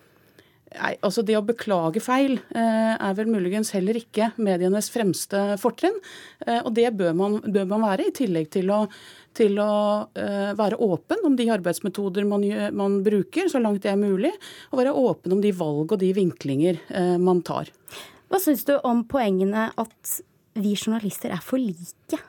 Nei, 0.69 0.91
altså 1.01 1.23
Det 1.25 1.33
å 1.37 1.45
beklage 1.45 2.01
feil 2.03 2.35
eh, 2.53 2.93
er 2.93 3.15
vel 3.17 3.31
muligens 3.31 3.71
heller 3.73 3.97
ikke 3.97 4.29
medienes 4.37 4.91
fremste 4.93 5.57
fortrinn. 5.61 5.97
Eh, 6.45 6.59
og 6.61 6.75
det 6.77 6.91
bør 6.99 7.15
man, 7.17 7.39
bør 7.41 7.65
man, 7.71 7.87
være, 7.87 8.09
i 8.09 8.15
tillegg 8.15 8.51
til 8.53 8.69
å, 8.75 8.83
til 9.37 9.57
å 9.63 9.71
eh, 10.13 10.51
være 10.59 10.77
åpen 10.85 11.25
om 11.25 11.37
de 11.39 11.49
arbeidsmetoder 11.55 12.27
man, 12.29 12.45
man, 12.77 12.99
bruker, 13.05 13.49
så 13.49 13.61
langt 13.63 13.81
det 13.85 13.95
er 13.95 14.01
mulig. 14.01 14.33
Og 14.69 14.83
være 14.83 14.93
åpen 14.93 15.37
om 15.39 15.41
de 15.41 15.55
valg 15.57 15.95
og 15.95 16.01
de 16.03 16.13
vinklinger 16.17 16.81
eh, 16.93 17.15
man 17.17 17.41
tar. 17.45 17.73
Hva 18.29 18.41
syns 18.43 18.61
du 18.67 18.75
om 18.85 19.01
poengene 19.09 19.71
at 19.73 20.19
vi 20.59 20.75
journalister 20.77 21.33
er 21.33 21.41
for 21.41 21.57
like? 21.57 22.21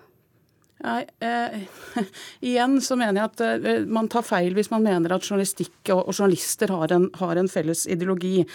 Nei, 0.80 1.04
eh, 1.20 1.60
igjen 2.50 2.78
så 2.80 2.96
mener 2.96 3.20
jeg 3.20 3.28
at 3.28 3.42
eh, 3.44 3.82
man 3.84 4.08
tar 4.08 4.24
feil 4.24 4.54
hvis 4.56 4.70
man 4.72 4.84
mener 4.86 5.12
at 5.12 5.26
journalistikk 5.26 5.92
og, 5.92 6.06
og 6.08 6.14
journalister 6.14 6.72
har 6.72 6.94
en, 6.96 7.08
har 7.20 7.40
en, 7.40 7.50
felles 7.52 7.84
ideologi. 7.90 8.46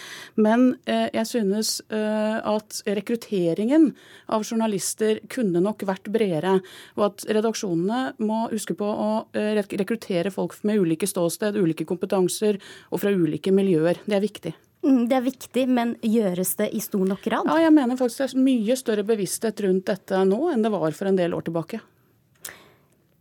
Men 0.42 0.72
eh, 0.89 1.07
jeg 1.13 1.30
synes 1.30 1.77
eh, 1.94 2.39
at 2.42 2.81
rekrutteringen 2.98 3.92
av 4.33 4.45
journalister 4.48 5.22
kunne 5.29 5.62
nok 5.62 5.86
vært 5.86 6.10
bredere. 6.13 6.58
Og 6.98 7.08
at 7.12 7.29
redaksjonene 7.29 8.15
må 8.25 8.46
huske 8.50 8.77
på 8.77 8.89
å 8.89 9.10
eh, 9.38 9.53
rekruttere 9.62 10.34
folk 10.34 10.58
med 10.65 10.82
ulike 10.82 11.10
ståsted, 11.10 11.60
ulike 11.62 11.86
kompetanser 11.86 12.58
og 12.89 13.03
fra 13.05 13.13
ulike 13.13 13.53
miljøer. 13.53 14.01
Det 14.05 14.17
er 14.17 14.25
viktig. 14.25 14.55
Mm, 14.86 15.05
det 15.10 15.17
er 15.17 15.25
viktig, 15.25 15.63
men 15.70 15.96
gjøres 16.05 16.58
det 16.60 16.70
i 16.77 16.82
stor 16.84 17.05
nok 17.10 17.22
grad? 17.25 17.50
Ja, 17.50 17.58
jeg 17.63 17.74
mener 17.74 17.98
faktisk 17.98 18.22
det 18.22 18.27
er 18.34 18.46
mye 18.46 18.77
større 18.77 19.05
bevissthet 19.05 19.62
rundt 19.65 19.89
dette 19.89 20.22
nå 20.29 20.48
enn 20.53 20.65
det 20.65 20.74
var 20.74 20.94
for 20.98 21.10
en 21.10 21.17
del 21.17 21.34
år 21.38 21.48
tilbake. 21.48 21.82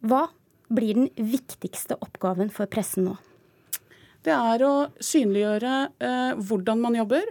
Hva 0.04 0.26
blir 0.75 0.99
den 0.99 1.08
viktigste 1.16 1.96
oppgaven 2.04 2.50
for 2.52 2.68
pressen 2.68 3.08
nå? 3.08 3.18
Det 4.25 4.32
er 4.32 4.62
å 4.64 4.73
synliggjøre 5.04 5.75
eh, 6.00 6.32
hvordan 6.49 6.80
man 6.80 6.96
jobber. 6.96 7.26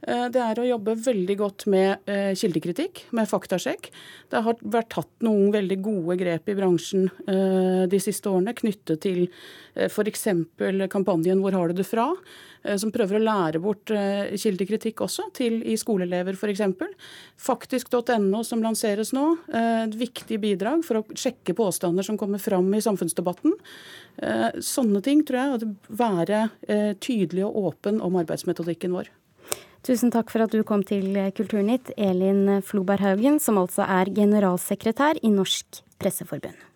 Eh, 0.00 0.26
det 0.32 0.40
er 0.40 0.60
å 0.60 0.66
jobbe 0.68 0.94
veldig 1.04 1.36
godt 1.40 1.66
med 1.68 2.08
eh, 2.08 2.30
kildekritikk, 2.38 3.02
med 3.16 3.28
faktasjekk. 3.28 3.90
Det 4.32 4.42
har 4.44 4.60
vært 4.60 4.92
tatt 4.94 5.10
noen 5.24 5.52
veldig 5.52 5.78
gode 5.84 6.16
grep 6.20 6.48
i 6.48 6.56
bransjen 6.56 7.08
eh, 7.28 7.84
de 7.92 8.00
siste 8.00 8.32
årene 8.32 8.56
knyttet 8.56 9.04
til 9.04 9.26
eh, 9.26 9.88
f.eks. 9.88 10.28
kampanjen 10.92 11.44
'Hvor 11.44 11.56
har 11.56 11.68
du 11.68 11.80
det 11.82 11.88
fra?', 11.88 12.14
som 12.80 12.92
prøver 12.94 13.18
å 13.18 13.22
lære 13.22 13.60
bort 13.62 13.92
eh, 13.94 14.34
kildekritikk 14.38 15.02
også, 15.06 15.28
til, 15.36 15.60
i 15.62 15.76
skoleelever 15.78 16.36
f.eks. 16.38 16.62
Faktisk.no 17.40 18.42
som 18.46 18.64
lanseres 18.64 19.12
nå, 19.16 19.26
eh, 19.52 19.84
et 19.86 19.96
viktig 19.98 20.40
bidrag 20.42 20.84
for 20.86 21.00
å 21.00 21.04
sjekke 21.14 21.56
påstander 21.58 22.06
som 22.06 22.18
kommer 22.20 22.42
fram 22.42 22.68
i 22.74 22.82
samfunnsdebatten. 22.84 23.56
Sånne 24.64 24.98
ting 25.06 25.20
tror 25.22 25.38
jeg 25.38 25.58
at 25.58 25.90
være 26.00 26.40
tydelig 26.98 27.44
og 27.46 27.68
åpen 27.70 28.00
om 28.02 28.18
arbeidsmetodikken 28.18 28.96
vår. 28.96 29.12
Tusen 29.86 30.10
takk 30.10 30.32
for 30.34 30.42
at 30.42 30.50
du 30.50 30.64
kom 30.66 30.82
til 30.82 31.14
Kulturnytt, 31.38 31.92
Elin 31.94 32.58
Floberg 32.66 33.04
Haugen, 33.06 33.38
som 33.38 33.62
altså 33.62 33.86
er 33.86 34.10
generalsekretær 34.18 35.22
i 35.22 35.30
Norsk 35.30 35.84
Presseforbund. 36.02 36.67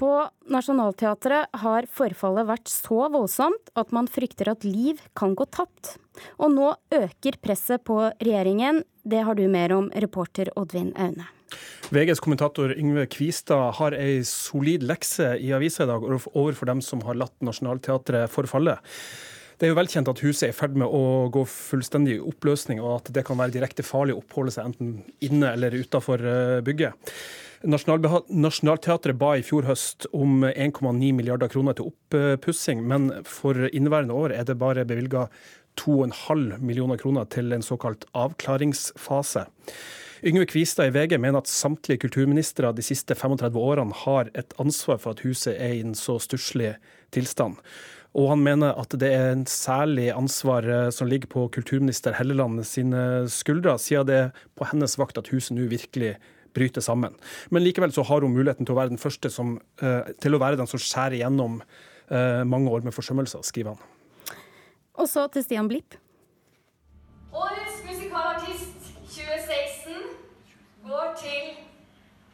På 0.00 0.14
Nationaltheatret 0.48 1.50
har 1.60 1.84
forfallet 1.92 2.46
vært 2.48 2.70
så 2.72 3.02
voldsomt 3.12 3.68
at 3.76 3.90
man 3.92 4.06
frykter 4.08 4.48
at 4.48 4.62
liv 4.64 5.02
kan 5.18 5.34
gå 5.36 5.44
tapt. 5.52 5.98
Og 6.40 6.54
nå 6.54 6.70
øker 6.96 7.36
presset 7.44 7.84
på 7.84 7.98
regjeringen. 8.22 8.80
Det 9.04 9.20
har 9.26 9.36
du 9.36 9.44
mer 9.52 9.74
om, 9.76 9.90
reporter 9.92 10.48
Oddvin 10.56 10.94
Aune. 10.96 11.26
VGs 11.92 12.22
kommentator 12.24 12.72
Yngve 12.72 13.04
Kvistad 13.12 13.74
har 13.76 13.96
ei 13.98 14.22
solid 14.24 14.86
lekse 14.88 15.34
i 15.36 15.50
avisa 15.52 15.84
i 15.84 15.90
dag 15.90 16.06
overfor 16.06 16.70
dem 16.70 16.80
som 16.84 17.04
har 17.04 17.18
latt 17.20 17.36
Nationaltheatret 17.44 18.32
forfalle. 18.32 18.78
Det 19.60 19.68
er 19.68 19.74
jo 19.74 19.80
velkjent 19.82 20.08
at 20.08 20.24
huset 20.24 20.46
er 20.46 20.54
i 20.54 20.56
ferd 20.56 20.80
med 20.80 20.88
å 20.88 21.28
gå 21.34 21.44
fullstendig 21.44 22.16
i 22.16 22.24
oppløsning, 22.24 22.80
og 22.80 23.02
at 23.02 23.12
det 23.12 23.26
kan 23.28 23.36
være 23.36 23.52
direkte 23.58 23.84
farlig 23.84 24.16
å 24.16 24.22
oppholde 24.22 24.54
seg 24.54 24.70
enten 24.70 24.94
inne 25.28 25.52
eller 25.52 25.76
utafor 25.76 26.24
bygget. 26.64 27.12
Nationaltheatret 27.60 29.18
ba 29.20 29.34
i 29.36 29.44
fjor 29.44 29.66
høst 29.68 30.06
om 30.16 30.46
1,9 30.48 31.10
milliarder 31.12 31.50
kroner 31.52 31.76
til 31.76 31.90
oppussing, 31.90 32.80
men 32.88 33.10
for 33.28 33.68
inneværende 33.68 34.16
år 34.16 34.32
er 34.32 34.46
det 34.48 34.56
bare 34.60 34.86
bevilga 34.88 35.26
2,5 35.80 36.56
millioner 36.64 36.96
kroner 37.00 37.28
til 37.28 37.52
en 37.52 37.64
såkalt 37.64 38.06
avklaringsfase. 38.16 39.44
Yngve 40.24 40.46
Kvistad 40.48 40.90
i 40.90 40.92
VG 40.92 41.16
mener 41.20 41.40
at 41.40 41.52
samtlige 41.52 42.02
kulturministre 42.06 42.72
de 42.76 42.84
siste 42.84 43.14
35 43.16 43.56
årene 43.56 43.96
har 44.04 44.32
et 44.36 44.52
ansvar 44.60 45.00
for 45.00 45.16
at 45.16 45.22
huset 45.24 45.54
er 45.56 45.76
i 45.76 45.84
en 45.84 45.94
så 45.96 46.18
stusslig 46.20 46.74
tilstand. 47.12 47.56
Og 48.16 48.32
han 48.32 48.42
mener 48.42 48.74
at 48.80 48.92
det 49.00 49.12
er 49.14 49.30
en 49.30 49.46
særlig 49.46 50.08
ansvar 50.12 50.66
eh, 50.66 50.90
som 50.90 51.08
ligger 51.08 51.30
på 51.30 51.46
kulturminister 51.54 52.16
Helleland 52.18 52.64
sine 52.66 53.28
skuldre, 53.30 53.76
siden 53.78 54.08
det 54.08 54.18
er 54.18 54.44
på 54.58 54.66
hennes 54.72 54.98
vakt 54.98 55.20
at 55.20 55.30
huset 55.30 55.54
nå 55.56 55.68
virkelig 55.70 56.16
bryter 56.56 56.84
sammen. 56.84 57.14
Men 57.50 57.64
likevel 57.64 57.92
så 57.94 58.04
har 58.08 58.24
hun 58.24 58.34
muligheten 58.34 58.66
til 58.66 58.74
å 58.74 58.80
være 58.80 58.94
den 58.94 59.00
første 59.02 59.30
som, 59.32 59.58
eh, 59.82 60.12
til 60.20 60.36
å 60.36 60.42
være 60.42 60.60
den 60.60 60.70
som 60.70 60.80
skjærer 60.80 61.20
gjennom 61.22 61.60
eh, 62.10 62.42
mange 62.44 62.70
år 62.70 62.84
med 62.86 62.96
forsømmelser, 62.96 63.44
skriver 63.46 63.76
han. 63.76 64.36
Og 65.00 65.08
så 65.08 65.26
til 65.32 65.46
Stian 65.46 65.70
Blipp. 65.70 65.96
Årets 67.30 67.80
musikalartist 67.86 68.92
2016 69.14 69.94
går 70.90 71.16
til 71.22 71.56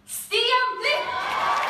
Stian 0.07 0.77
Blipp! 0.81 1.66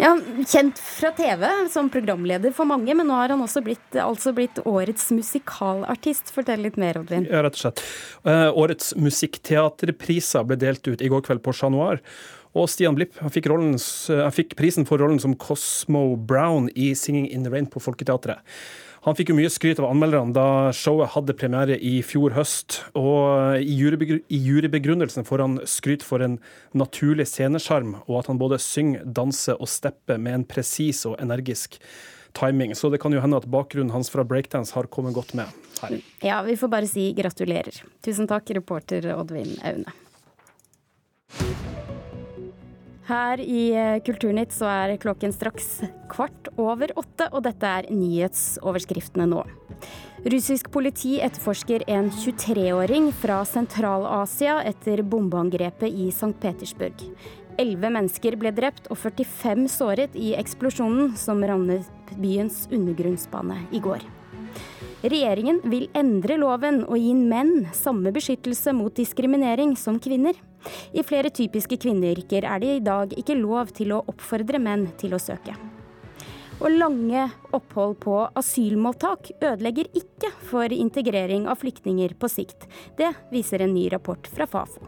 Ja, 0.00 0.14
Kjent 0.48 0.78
fra 0.80 1.10
TV 1.12 1.44
som 1.68 1.90
programleder 1.92 2.54
for 2.56 2.64
mange, 2.64 2.94
men 2.96 3.04
nå 3.10 3.18
har 3.18 3.34
han 3.34 3.42
også 3.44 3.60
blitt, 3.64 3.98
altså 4.00 4.32
blitt 4.32 4.56
årets 4.64 5.10
musikalartist. 5.12 6.32
Fortell 6.32 6.64
litt 6.64 6.78
mer, 6.80 7.02
Oddvin. 7.02 7.26
Ja, 7.28 7.42
rett 7.44 7.58
og 7.58 7.60
slett. 7.66 7.82
Uh, 8.24 8.48
årets 8.56 8.94
musikkteaterpriser 8.96 10.46
ble 10.48 10.56
delt 10.62 10.88
ut 10.88 11.04
i 11.04 11.10
går 11.12 11.26
kveld 11.26 11.44
på 11.44 11.52
Chat 11.52 11.74
Noir. 11.74 12.00
Og 12.56 12.70
Stian 12.72 12.96
Blipp 12.96 13.20
han 13.20 13.34
fikk, 13.34 13.50
rollen, 13.52 13.76
han 13.76 14.34
fikk, 14.34 14.56
prisen 14.58 14.88
for 14.88 15.04
rollen 15.04 15.20
som 15.22 15.36
Cosmo 15.38 16.16
Brown 16.16 16.72
i 16.72 16.94
'Singing 16.96 17.28
in 17.28 17.44
the 17.44 17.52
Rain' 17.52 17.68
på 17.68 17.82
Folketeatret. 17.84 18.40
Han 19.06 19.16
fikk 19.16 19.30
jo 19.32 19.36
mye 19.38 19.48
skryt 19.48 19.78
av 19.80 19.86
anmelderne 19.88 20.34
da 20.36 20.72
showet 20.76 21.14
hadde 21.14 21.36
premiere 21.40 21.78
i 21.80 22.02
fjor 22.04 22.34
høst. 22.36 22.82
Og 22.98 23.56
i, 23.56 23.78
jurybegrunnelsen 23.80 25.24
får 25.24 25.44
han 25.44 25.56
skryt 25.64 26.04
for 26.04 26.20
en 26.24 26.36
naturlig 26.76 27.24
scenesjarm, 27.30 27.94
og 28.04 28.20
at 28.20 28.28
han 28.28 28.40
både 28.42 28.60
synger, 28.60 29.06
danser 29.08 29.56
og 29.56 29.72
stepper 29.72 30.20
med 30.20 30.42
en 30.42 30.46
presis 30.52 31.06
og 31.08 31.16
energisk 31.22 31.80
timing. 32.36 32.76
Så 32.76 32.92
det 32.92 33.00
kan 33.00 33.16
jo 33.16 33.24
hende 33.24 33.40
at 33.40 33.48
bakgrunnen 33.48 33.94
hans 33.96 34.12
fra 34.12 34.24
breakdance 34.24 34.76
har 34.76 34.90
kommet 34.92 35.16
godt 35.16 35.32
med 35.32 35.48
her. 35.80 35.96
Ja, 36.20 36.42
vi 36.44 36.60
får 36.60 36.68
bare 36.68 36.92
si 36.92 37.08
gratulerer. 37.16 37.80
Tusen 38.04 38.28
takk, 38.28 38.52
reporter 38.60 39.14
Oddvin 39.16 39.56
Aune. 39.64 39.96
Her 43.10 43.40
i 43.42 43.62
eh, 43.74 43.98
Kulturnytt 44.06 44.52
så 44.54 44.68
er 44.70 44.92
klokken 45.02 45.32
straks 45.34 45.80
kvart 46.12 46.50
over 46.60 46.92
åtte, 47.00 47.26
og 47.34 47.42
dette 47.42 47.66
er 47.66 47.88
nyhetsoverskriftene 47.90 49.26
nå. 49.32 49.42
Russisk 50.30 50.68
politi 50.70 51.16
etterforsker 51.24 51.82
en 51.90 52.10
23-åring 52.12 53.08
fra 53.16 53.40
Sentral-Asia 53.48 54.60
etter 54.68 55.02
bombeangrepet 55.02 55.88
i 55.90 56.10
St. 56.12 56.36
Petersburg. 56.42 57.02
Elleve 57.58 57.90
mennesker 57.90 58.36
ble 58.38 58.52
drept 58.54 58.86
og 58.92 59.00
45 59.00 59.66
såret 59.72 60.14
i 60.14 60.34
eksplosjonen 60.38 61.16
som 61.18 61.42
rammet 61.42 62.14
byens 62.20 62.66
undergrunnsbane 62.70 63.58
i 63.74 63.82
går. 63.82 64.06
Regjeringen 65.00 65.62
vil 65.72 65.88
endre 65.96 66.36
loven 66.38 66.84
og 66.84 67.00
gi 67.00 67.16
menn 67.16 67.66
samme 67.74 68.12
beskyttelse 68.14 68.76
mot 68.76 68.94
diskriminering 68.94 69.74
som 69.80 69.98
kvinner. 69.98 70.36
I 70.92 71.04
flere 71.06 71.32
typiske 71.34 71.78
kvinneyrker 71.80 72.46
er 72.46 72.62
det 72.62 72.76
i 72.76 72.84
dag 72.84 73.12
ikke 73.16 73.38
lov 73.38 73.74
til 73.76 73.94
å 73.96 74.02
oppfordre 74.10 74.60
menn 74.62 74.88
til 75.00 75.16
å 75.16 75.22
søke. 75.22 75.56
Og 76.60 76.74
lange 76.76 77.24
opphold 77.56 77.96
på 78.04 78.16
asylmottak 78.36 79.32
ødelegger 79.38 79.88
ikke 79.96 80.28
for 80.50 80.72
integrering 80.74 81.48
av 81.48 81.62
flyktninger 81.62 82.16
på 82.20 82.28
sikt. 82.28 82.68
Det 83.00 83.14
viser 83.32 83.64
en 83.64 83.72
ny 83.74 83.88
rapport 83.92 84.28
fra 84.28 84.48
Fafo. 84.50 84.84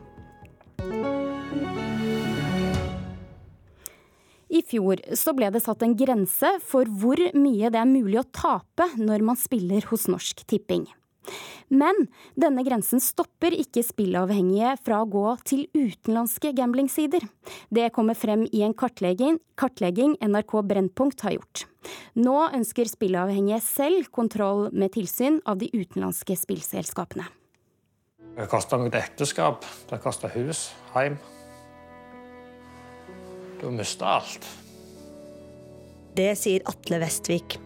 I 4.53 4.61
fjor 4.69 5.01
så 5.17 5.33
ble 5.33 5.49
det 5.49 5.63
satt 5.65 5.81
en 5.85 5.95
grense 5.97 6.49
for 6.69 6.89
hvor 7.01 7.21
mye 7.33 7.71
det 7.73 7.81
er 7.81 7.89
mulig 7.89 8.21
å 8.21 8.29
tape 8.37 8.91
når 9.01 9.25
man 9.25 9.39
spiller 9.41 9.87
hos 9.89 10.11
Norsk 10.13 10.45
Tipping. 10.45 10.85
Men 11.73 12.07
denne 12.37 12.65
grensen 12.67 13.01
stopper 13.01 13.55
ikke 13.57 13.85
spillavhengige 13.87 14.75
fra 14.85 15.01
å 15.01 15.09
gå 15.09 15.25
til 15.49 15.65
utenlandske 15.73 16.53
gamblingsider. 16.57 17.25
Det 17.73 17.89
kommer 17.97 18.19
frem 18.19 18.45
i 18.51 18.65
en 18.67 18.75
kartlegging, 18.77 19.39
kartlegging 19.57 20.19
NRK 20.21 20.59
Brennpunkt 20.69 21.25
har 21.25 21.39
gjort. 21.39 21.65
Nå 22.19 22.37
ønsker 22.53 22.91
spillavhengige 22.91 23.63
selv 23.65 24.11
kontroll 24.13 24.69
med 24.73 24.93
tilsyn 24.99 25.41
av 25.49 25.63
de 25.63 25.71
utenlandske 25.73 26.37
spillselskapene. 26.39 27.25
Det 28.33 28.49
koster 28.49 28.81
noe 28.81 28.93
ekteskap, 28.97 29.65
det 29.91 30.01
kosta 30.01 30.29
hus, 30.33 30.71
heim. 30.95 31.19
Du 33.61 33.69
mister 33.73 34.09
alt. 34.09 34.47
Det 36.17 36.33
sier 36.37 36.65
Atle 36.69 37.01
Vestvik. 37.01 37.59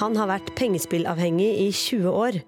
Han 0.00 0.16
har 0.18 0.28
vært 0.30 0.52
pengespillavhengig 0.58 1.50
i 1.64 1.70
20 1.72 2.10
år. 2.10 2.40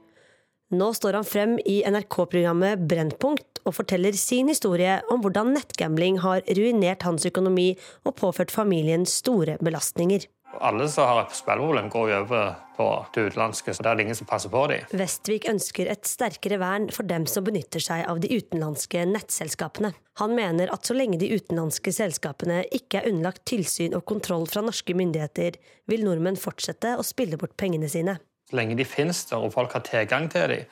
Nå 0.75 0.89
står 0.95 1.13
han 1.13 1.25
frem 1.25 1.53
i 1.63 1.77
NRK-programmet 1.87 2.81
Brennpunkt 2.91 3.61
og 3.63 3.77
forteller 3.77 4.17
sin 4.19 4.49
historie 4.51 4.97
om 5.15 5.21
hvordan 5.23 5.53
nettgambling 5.55 6.19
har 6.25 6.43
ruinert 6.59 7.07
hans 7.07 7.27
økonomi 7.29 7.69
og 8.03 8.17
påført 8.19 8.51
familien 8.51 9.07
store 9.07 9.61
belastninger. 9.63 10.27
Alle 10.67 10.89
som 10.91 11.07
har 11.07 11.21
et 11.23 11.37
spilleproblem, 11.37 11.87
går 11.93 12.11
jo 12.11 12.19
over 12.25 12.45
på 12.77 12.89
det 13.15 13.29
utenlandske, 13.29 13.75
så 13.77 13.85
det 13.85 13.93
er 13.93 14.03
ingen 14.03 14.19
som 14.19 14.27
passer 14.27 14.51
på 14.51 14.65
dem. 14.73 14.91
Vestvik 14.97 15.47
ønsker 15.53 15.91
et 15.93 16.09
sterkere 16.09 16.59
vern 16.59 16.89
for 16.91 17.07
dem 17.07 17.29
som 17.31 17.47
benytter 17.47 17.83
seg 17.83 18.03
av 18.09 18.19
de 18.25 18.31
utenlandske 18.35 19.05
nettselskapene. 19.11 19.93
Han 20.19 20.35
mener 20.35 20.73
at 20.75 20.89
så 20.89 20.97
lenge 20.97 21.21
de 21.23 21.31
utenlandske 21.31 21.95
selskapene 21.95 22.65
ikke 22.75 23.03
er 23.03 23.11
underlagt 23.13 23.45
tilsyn 23.47 23.95
og 23.95 24.07
kontroll 24.09 24.49
fra 24.51 24.65
norske 24.67 24.97
myndigheter, 24.99 25.61
vil 25.87 26.07
nordmenn 26.09 26.41
fortsette 26.41 26.97
å 26.97 27.07
spille 27.07 27.39
bort 27.39 27.55
pengene 27.61 27.91
sine. 27.93 28.19
Så 28.47 28.59
lenge 28.59 28.77
de 28.79 28.87
finnes 28.87 29.25
der 29.27 29.43
og 29.43 29.55
folk 29.55 29.73
har 29.75 29.83
tilgang 29.87 30.29
til 30.31 30.53
dem, 30.53 30.69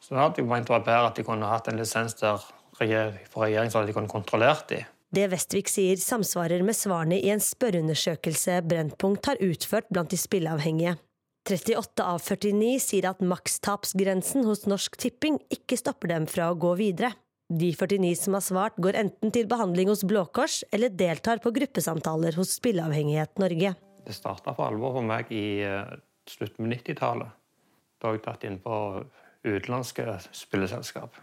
så 0.00 0.14
hadde 0.14 0.42
jeg 0.42 0.46
ment 0.46 0.68
det 0.70 0.84
bedre 0.86 1.08
at 1.08 1.16
de 1.18 1.24
kunne 1.26 1.48
hatt 1.50 1.68
en 1.68 1.80
lisens 1.80 2.14
der 2.20 2.42
for 2.76 3.42
regjeringen 3.42 3.72
så 3.72 3.82
de 3.86 3.94
kunne 3.96 4.10
kontrollert 4.10 4.68
dem. 4.70 4.84
Det 5.16 5.28
Vestvik 5.32 5.70
sier 5.70 5.96
samsvarer 5.96 6.64
med 6.66 6.76
svarene 6.76 7.18
i 7.22 7.30
en 7.32 7.40
spørreundersøkelse 7.42 8.60
Brennpunkt 8.68 9.30
har 9.30 9.40
utført 9.42 9.88
blant 9.88 10.10
de 10.12 10.18
spilleavhengige. 10.20 10.96
38 11.46 12.02
av 12.02 12.18
49 12.26 12.72
sier 12.82 13.06
at 13.12 13.22
makstapsgrensen 13.22 14.44
hos 14.48 14.64
Norsk 14.66 14.98
Tipping 14.98 15.38
ikke 15.54 15.78
stopper 15.78 16.10
dem 16.10 16.26
fra 16.30 16.50
å 16.50 16.58
gå 16.58 16.74
videre. 16.80 17.12
De 17.46 17.70
49 17.70 18.10
som 18.18 18.34
har 18.34 18.42
svart, 18.42 18.78
går 18.82 18.98
enten 18.98 19.30
til 19.30 19.46
behandling 19.46 19.92
hos 19.92 20.02
Blå 20.02 20.24
Kors 20.34 20.64
eller 20.74 20.90
deltar 20.90 21.38
på 21.44 21.54
gruppesamtaler 21.54 22.34
hos 22.34 22.56
Spilleavhengighet 22.58 23.38
Norge. 23.38 23.76
Det 24.02 24.14
starta 24.14 24.54
for 24.58 24.66
alvor 24.66 24.98
for 24.98 25.06
meg 25.06 25.30
i 25.34 25.62
uh, 25.62 25.94
slutten 26.30 26.66
av 26.66 26.72
90-tallet. 26.72 27.36
Da 28.00 28.08
har 28.08 28.18
jeg 28.18 28.24
tatt 28.26 28.44
inn 28.44 28.58
på 28.62 28.76
utenlandske 29.46 30.18
spilleselskap. 30.34 31.14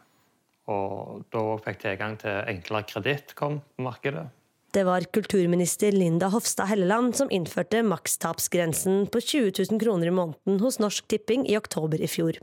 Og 0.72 1.26
da 1.34 1.44
fikk 1.66 1.82
tilgang 1.84 2.16
til 2.22 2.40
enklere 2.48 2.88
kreditt 2.88 3.36
kom 3.40 3.60
på 3.76 3.86
markedet. 3.86 4.30
Det 4.74 4.88
var 4.88 5.06
kulturminister 5.14 5.94
Linda 5.94 6.32
Hofstad 6.34 6.72
Helleland 6.72 7.14
som 7.16 7.30
innførte 7.30 7.84
makstapsgrensen 7.86 9.06
på 9.14 9.22
20 9.22 9.52
000 9.70 9.82
kroner 9.84 10.10
i 10.10 10.16
måneden 10.16 10.58
hos 10.64 10.80
Norsk 10.82 11.06
Tipping 11.14 11.46
i 11.46 11.60
oktober 11.60 12.02
i 12.02 12.10
fjor. 12.10 12.40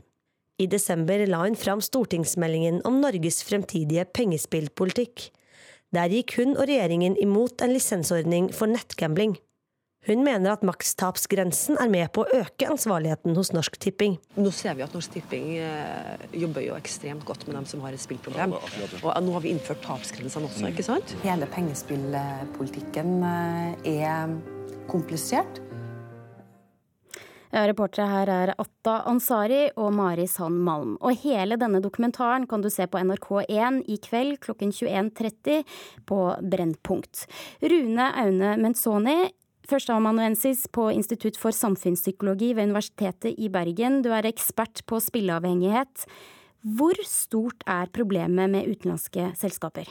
I 0.61 0.69
desember 0.71 1.25
la 1.27 1.41
hun 1.43 1.57
fram 1.59 1.81
stortingsmeldingen 1.83 2.79
om 2.87 3.01
Norges 3.03 3.41
fremtidige 3.43 4.05
pengespillpolitikk. 4.15 5.27
Der 5.91 6.13
gikk 6.13 6.37
hun 6.39 6.53
og 6.53 6.69
regjeringen 6.69 7.17
imot 7.19 7.65
en 7.65 7.73
lisensordning 7.75 8.47
for 8.55 8.71
nettgambling. 8.71 9.35
Hun 10.07 10.23
mener 10.25 10.49
at 10.49 10.63
makstapsgrensen 10.65 11.77
er 11.77 11.89
med 11.93 12.07
på 12.15 12.23
å 12.23 12.39
øke 12.39 12.65
ansvarligheten 12.73 13.35
hos 13.37 13.51
Norsk 13.53 13.75
Tipping. 13.83 14.15
Nå 14.33 14.49
ser 14.49 14.73
vi 14.79 14.81
at 14.81 14.95
Norsk 14.97 15.13
Tipping 15.13 15.51
eh, 15.61 16.23
jobber 16.41 16.65
jo 16.65 16.73
ekstremt 16.73 17.21
godt 17.27 17.45
med 17.45 17.59
dem 17.59 17.67
som 17.69 17.83
har 17.85 17.93
et 17.93 18.01
spillproblem. 18.01 18.55
Og 18.57 19.11
nå 19.21 19.35
har 19.35 19.43
vi 19.43 19.51
innført 19.53 19.83
tapsgrensene 19.85 20.49
også, 20.49 20.71
ikke 20.71 20.87
sant? 20.87 21.13
Hele 21.21 21.45
pengespillpolitikken 21.53 23.19
eh, 23.29 23.91
er 24.01 24.33
komplisert. 24.89 25.61
Ja, 27.51 27.67
Reportere 27.67 28.07
her 28.07 28.31
er 28.31 28.53
Atta 28.55 29.01
Ansari 29.11 29.65
og 29.75 29.91
Mari 29.93 30.25
Sand 30.31 30.63
Malm. 30.65 30.95
Og 31.03 31.19
hele 31.21 31.57
denne 31.61 31.81
dokumentaren 31.83 32.47
kan 32.49 32.63
du 32.63 32.71
se 32.71 32.87
på 32.87 33.01
NRK1 33.03 33.83
i 33.91 33.99
kveld 34.01 34.39
klokken 34.47 34.71
21.30 34.73 35.61
på 36.09 36.19
Brennpunkt. 36.41 37.27
Rune 37.61 38.07
Aune 38.23 38.55
Menzoni 38.63 39.19
førsteamanuensis 39.71 40.67
på 40.75 40.89
Institutt 40.93 41.39
for 41.39 41.55
samfunnspsykologi 41.55 42.51
ved 42.57 42.69
Universitetet 42.69 43.39
i 43.39 43.49
Bergen. 43.51 44.01
Du 44.03 44.11
er 44.13 44.27
ekspert 44.29 44.83
på 44.89 44.99
spilleavhengighet. 45.03 46.05
Hvor 46.61 46.97
stort 47.07 47.63
er 47.65 47.89
problemet 47.93 48.51
med 48.51 48.69
utenlandske 48.69 49.31
selskaper? 49.39 49.89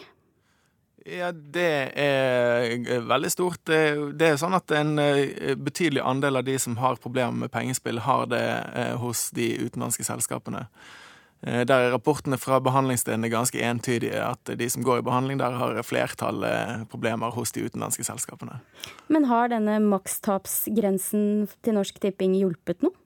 Ja, 1.06 1.32
Det 1.32 1.92
er 1.96 3.00
veldig 3.08 3.30
stort. 3.32 3.62
Det 3.64 4.26
er 4.26 4.36
sånn 4.38 4.54
at 4.54 4.70
en 4.76 4.98
eh, 5.00 5.56
betydelig 5.56 6.02
andel 6.04 6.36
av 6.36 6.44
de 6.44 6.58
som 6.60 6.76
har 6.76 7.00
problemer 7.00 7.46
med 7.46 7.52
pengespill, 7.52 8.02
har 8.04 8.28
det 8.28 8.44
eh, 8.74 8.96
hos 9.00 9.30
de 9.34 9.54
utenlandske 9.64 10.04
selskapene. 10.04 10.66
Eh, 11.42 11.62
der 11.64 11.86
er 11.86 11.94
rapportene 11.94 12.36
fra 12.40 12.58
behandlingsstedene 12.60 13.30
ganske 13.32 13.60
entydige. 13.64 14.20
At 14.20 14.52
de 14.58 14.70
som 14.70 14.84
går 14.84 15.00
i 15.00 15.06
behandling 15.06 15.40
der, 15.40 15.56
har 15.56 15.80
flertallet 15.86 16.86
problemer 16.92 17.32
hos 17.32 17.52
de 17.56 17.64
utenlandske 17.64 18.04
selskapene. 18.04 18.60
Men 19.08 19.28
har 19.30 19.52
denne 19.52 19.78
makstapsgrensen 19.88 21.48
til 21.64 21.78
Norsk 21.78 22.00
Tipping 22.02 22.36
hjulpet 22.36 22.84
noe? 22.84 22.96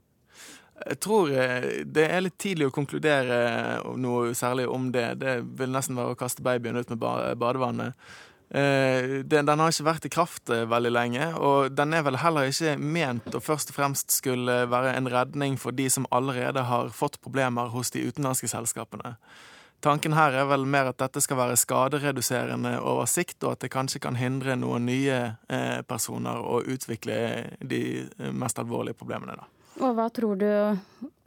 Jeg 0.85 0.99
tror 1.07 1.31
eh, 1.31 1.85
det 1.87 2.09
er 2.11 2.25
litt 2.25 2.39
tidlig 2.43 2.69
å 2.69 2.75
konkludere 2.75 3.39
noe 4.01 4.35
særlig 4.35 4.67
om 4.69 4.91
det. 4.93 5.07
Det 5.23 5.39
vil 5.61 5.71
nesten 5.73 5.97
være 5.99 6.17
å 6.17 6.19
kaste 6.19 6.43
babyen 6.45 6.81
ut 6.81 6.91
med 6.91 7.03
badevannet. 7.39 7.95
Eh, 8.55 9.25
den, 9.27 9.49
har 9.49 9.73
ikke 9.73 9.87
vært 9.89 10.05
i 10.07 10.11
kraft 10.15 10.51
eh, 10.55 10.63
veldig 10.71 10.91
lenge, 10.95 11.25
og 11.43 11.73
den 11.75 11.91
er 11.97 12.05
vel 12.07 12.21
heller 12.23 12.47
ikke 12.47 12.77
ment 12.79 13.35
å 13.35 13.41
først 13.43 13.73
og 13.73 13.79
fremst 13.81 14.15
skulle 14.15 14.61
være 14.71 14.93
en 14.95 15.11
redning 15.11 15.57
for 15.59 15.75
de 15.75 15.89
som 15.91 16.07
allerede 16.15 16.63
har 16.69 16.93
fått 16.95 17.19
problemer 17.25 17.73
hos 17.75 17.91
de 17.91 18.05
utenlandske 18.07 18.53
selskapene. 18.53 19.17
Tanken 19.83 20.15
her 20.15 20.39
er 20.39 20.47
vel 20.47 20.69
mer 20.71 20.93
at 20.93 21.01
dette 21.03 21.19
skal 21.25 21.41
være 21.41 21.59
skadereduserende 21.59 22.77
over 22.79 23.11
sikt, 23.11 23.41
og 23.43 23.57
at 23.57 23.67
det 23.67 23.73
kanskje 23.75 24.01
kan 24.07 24.15
hindre 24.17 24.55
noen 24.57 24.87
nye 24.87 25.19
personer 25.91 26.39
å 26.41 26.63
utvikle 26.63 27.19
de 27.61 27.83
mest 28.33 28.63
alvorlige 28.63 28.97
problemene. 29.03 29.35
da. 29.43 29.51
Og 29.83 29.99
hva 29.99 30.07
tror 30.15 30.41
du 30.41 30.49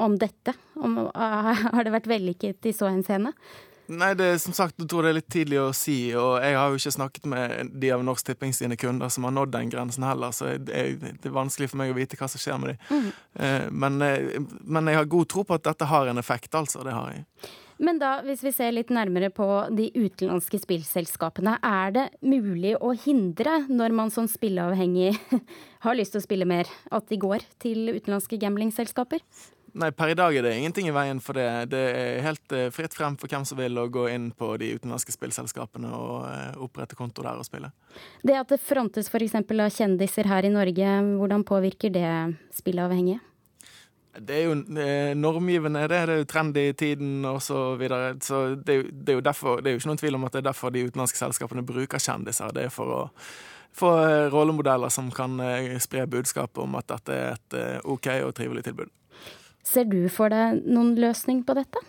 om 0.01 0.17
dette? 0.17 0.55
Om, 0.79 0.97
har 1.13 1.85
det 1.85 1.93
vært 1.99 2.09
vellykket 2.09 2.71
i 2.71 2.73
så 2.73 2.89
henseende? 2.89 3.35
Nei, 3.87 4.11
det, 4.19 4.39
som 4.43 4.53
sagt, 4.53 4.75
jeg 4.81 4.89
tror 4.91 5.05
det 5.05 5.11
er 5.13 5.17
litt 5.21 5.29
tidlig 5.31 5.59
å 5.61 5.67
si. 5.75 5.97
Og 6.19 6.41
jeg 6.43 6.57
har 6.59 6.71
jo 6.71 6.79
ikke 6.79 6.95
snakket 6.97 7.27
med 7.31 7.69
de 7.79 7.91
av 7.95 8.03
Norsk 8.03 8.27
Tipping 8.27 8.55
sine 8.55 8.75
kunder 8.79 9.11
som 9.13 9.27
har 9.27 9.35
nådd 9.35 9.53
den 9.53 9.71
grensen 9.71 10.03
heller, 10.03 10.33
så 10.35 10.57
det, 10.57 10.81
det 11.03 11.29
er 11.29 11.35
vanskelig 11.35 11.71
for 11.71 11.79
meg 11.81 11.93
å 11.93 11.97
vite 11.97 12.19
hva 12.19 12.27
som 12.31 12.41
skjer 12.43 12.59
med 12.59 12.73
dem. 12.73 12.89
Mm. 12.91 13.07
Eh, 13.39 13.69
men, 13.71 14.01
eh, 14.03 14.41
men, 14.59 14.91
jeg 14.91 14.99
har 14.99 15.13
god 15.15 15.31
tro 15.31 15.45
på 15.47 15.55
at 15.55 15.69
dette 15.69 15.87
har 15.87 16.11
en 16.11 16.19
effekt, 16.19 16.51
altså. 16.57 16.83
Det 16.83 16.95
har 16.95 17.15
jeg. 17.15 17.25
Men 17.77 17.99
da, 18.01 18.17
hvis 18.25 18.41
vi 18.41 18.51
ser 18.55 18.73
litt 18.73 18.91
nærmere 18.93 19.29
på 19.31 19.47
de 19.77 19.91
utenlandske 19.93 20.59
spillselskapene, 20.63 21.59
er 21.61 21.93
det 21.93 22.07
mulig 22.25 22.73
å 22.81 22.91
hindre, 23.05 23.61
når 23.69 23.95
man 23.95 24.11
som 24.13 24.27
spilleavhengig 24.27 25.13
har 25.85 25.99
lyst 25.99 26.15
til 26.15 26.23
å 26.23 26.25
spille 26.25 26.49
mer, 26.49 26.67
at 26.91 27.07
de 27.07 27.21
går 27.21 27.45
til 27.63 27.93
utenlandske 27.93 28.41
gamblingselskaper? 28.41 29.23
Nei, 29.77 29.91
per 29.93 30.09
i 30.09 30.17
dag 30.17 30.33
er 30.33 30.45
det 30.47 30.55
ingenting 30.57 30.89
i 30.89 30.95
veien 30.95 31.19
for 31.21 31.37
det. 31.37 31.69
Det 31.69 31.81
er 31.93 32.23
helt 32.25 32.55
uh, 32.55 32.67
fritt 32.73 32.95
frem 32.97 33.17
for 33.21 33.29
hvem 33.29 33.45
som 33.45 33.59
vil 33.59 33.77
å 33.77 33.85
gå 33.93 34.07
inn 34.09 34.31
på 34.33 34.55
de 34.57 34.71
utenlandske 34.73 35.13
spillselskapene 35.13 35.91
og 35.93 36.25
uh, 36.25 36.65
opprette 36.65 36.97
konto 36.97 37.25
der 37.25 37.37
og 37.37 37.45
spille. 37.45 37.69
Det 38.25 38.39
at 38.39 38.49
det 38.49 38.61
frontes 38.63 39.11
f.eks. 39.11 39.37
av 39.37 39.69
kjendiser 39.77 40.29
her 40.31 40.49
i 40.49 40.53
Norge, 40.53 40.93
hvordan 41.19 41.45
påvirker 41.45 41.93
det 41.93 42.11
spilleavhengige? 42.57 43.21
Det 44.17 44.33
er 44.33 44.47
jo 44.47 44.53
eh, 44.81 45.13
normgivende, 45.13 45.83
det. 45.87 45.99
Det 46.07 46.13
er 46.15 46.21
jo 46.23 46.29
trendy 46.29 46.63
i 46.69 46.73
tiden 46.73 47.25
og 47.25 47.41
så 47.43 47.75
videre. 47.77 48.15
Så 48.23 48.55
det 48.55 48.79
det 48.89 49.13
er 49.13 49.19
jo 49.19 49.21
derfor, 49.21 49.61
det 49.61 49.69
er 49.69 49.75
jo 49.75 49.81
ikke 49.83 49.91
noen 49.91 50.01
tvil 50.01 50.17
om 50.17 50.25
at 50.25 50.33
det 50.33 50.41
er 50.41 50.49
derfor 50.49 50.73
de 50.73 50.87
utenlandske 50.87 51.21
selskapene 51.21 51.65
bruker 51.65 52.01
kjendiser. 52.01 52.53
Det 52.53 52.65
er 52.65 52.73
for 52.73 52.93
å 52.95 53.01
få 53.77 53.91
eh, 54.01 54.29
rollemodeller 54.33 54.89
som 54.89 55.11
kan 55.13 55.39
eh, 55.39 55.77
spre 55.83 56.07
budskapet 56.09 56.63
om 56.63 56.79
at 56.79 56.89
dette 56.95 57.13
er 57.13 57.35
et 57.37 57.59
OK 57.85 58.09
og 58.25 58.33
trivelig 58.37 58.65
tilbud. 58.65 58.96
Ser 59.67 59.87
du 59.89 59.99
for 60.13 60.31
deg 60.31 60.63
noen 60.63 60.95
løsning 60.99 61.43
på 61.43 61.57
dette? 61.57 61.83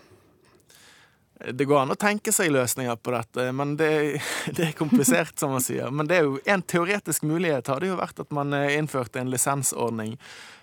Det 1.55 1.69
går 1.71 1.85
an 1.85 1.95
å 1.95 1.99
tenke 1.99 2.33
seg 2.35 2.51
løsninger 2.51 2.97
på 2.99 3.13
dette, 3.15 3.45
men 3.55 3.77
det, 3.79 3.91
det, 4.57 4.71
er 4.71 4.79
komplisert, 4.79 5.37
som 5.39 5.55
man 5.55 5.63
sier. 5.63 5.93
Men 5.95 6.11
det 6.11 6.19
er 6.19 6.27
jo 6.27 6.41
en 6.51 6.65
teoretisk 6.67 7.27
mulighet 7.29 7.71
hadde 7.71 7.93
jo 7.93 7.99
vært 8.01 8.25
at 8.25 8.35
man 8.35 8.55
innførte 8.55 9.23
en 9.23 9.31
lisensordning 9.31 10.17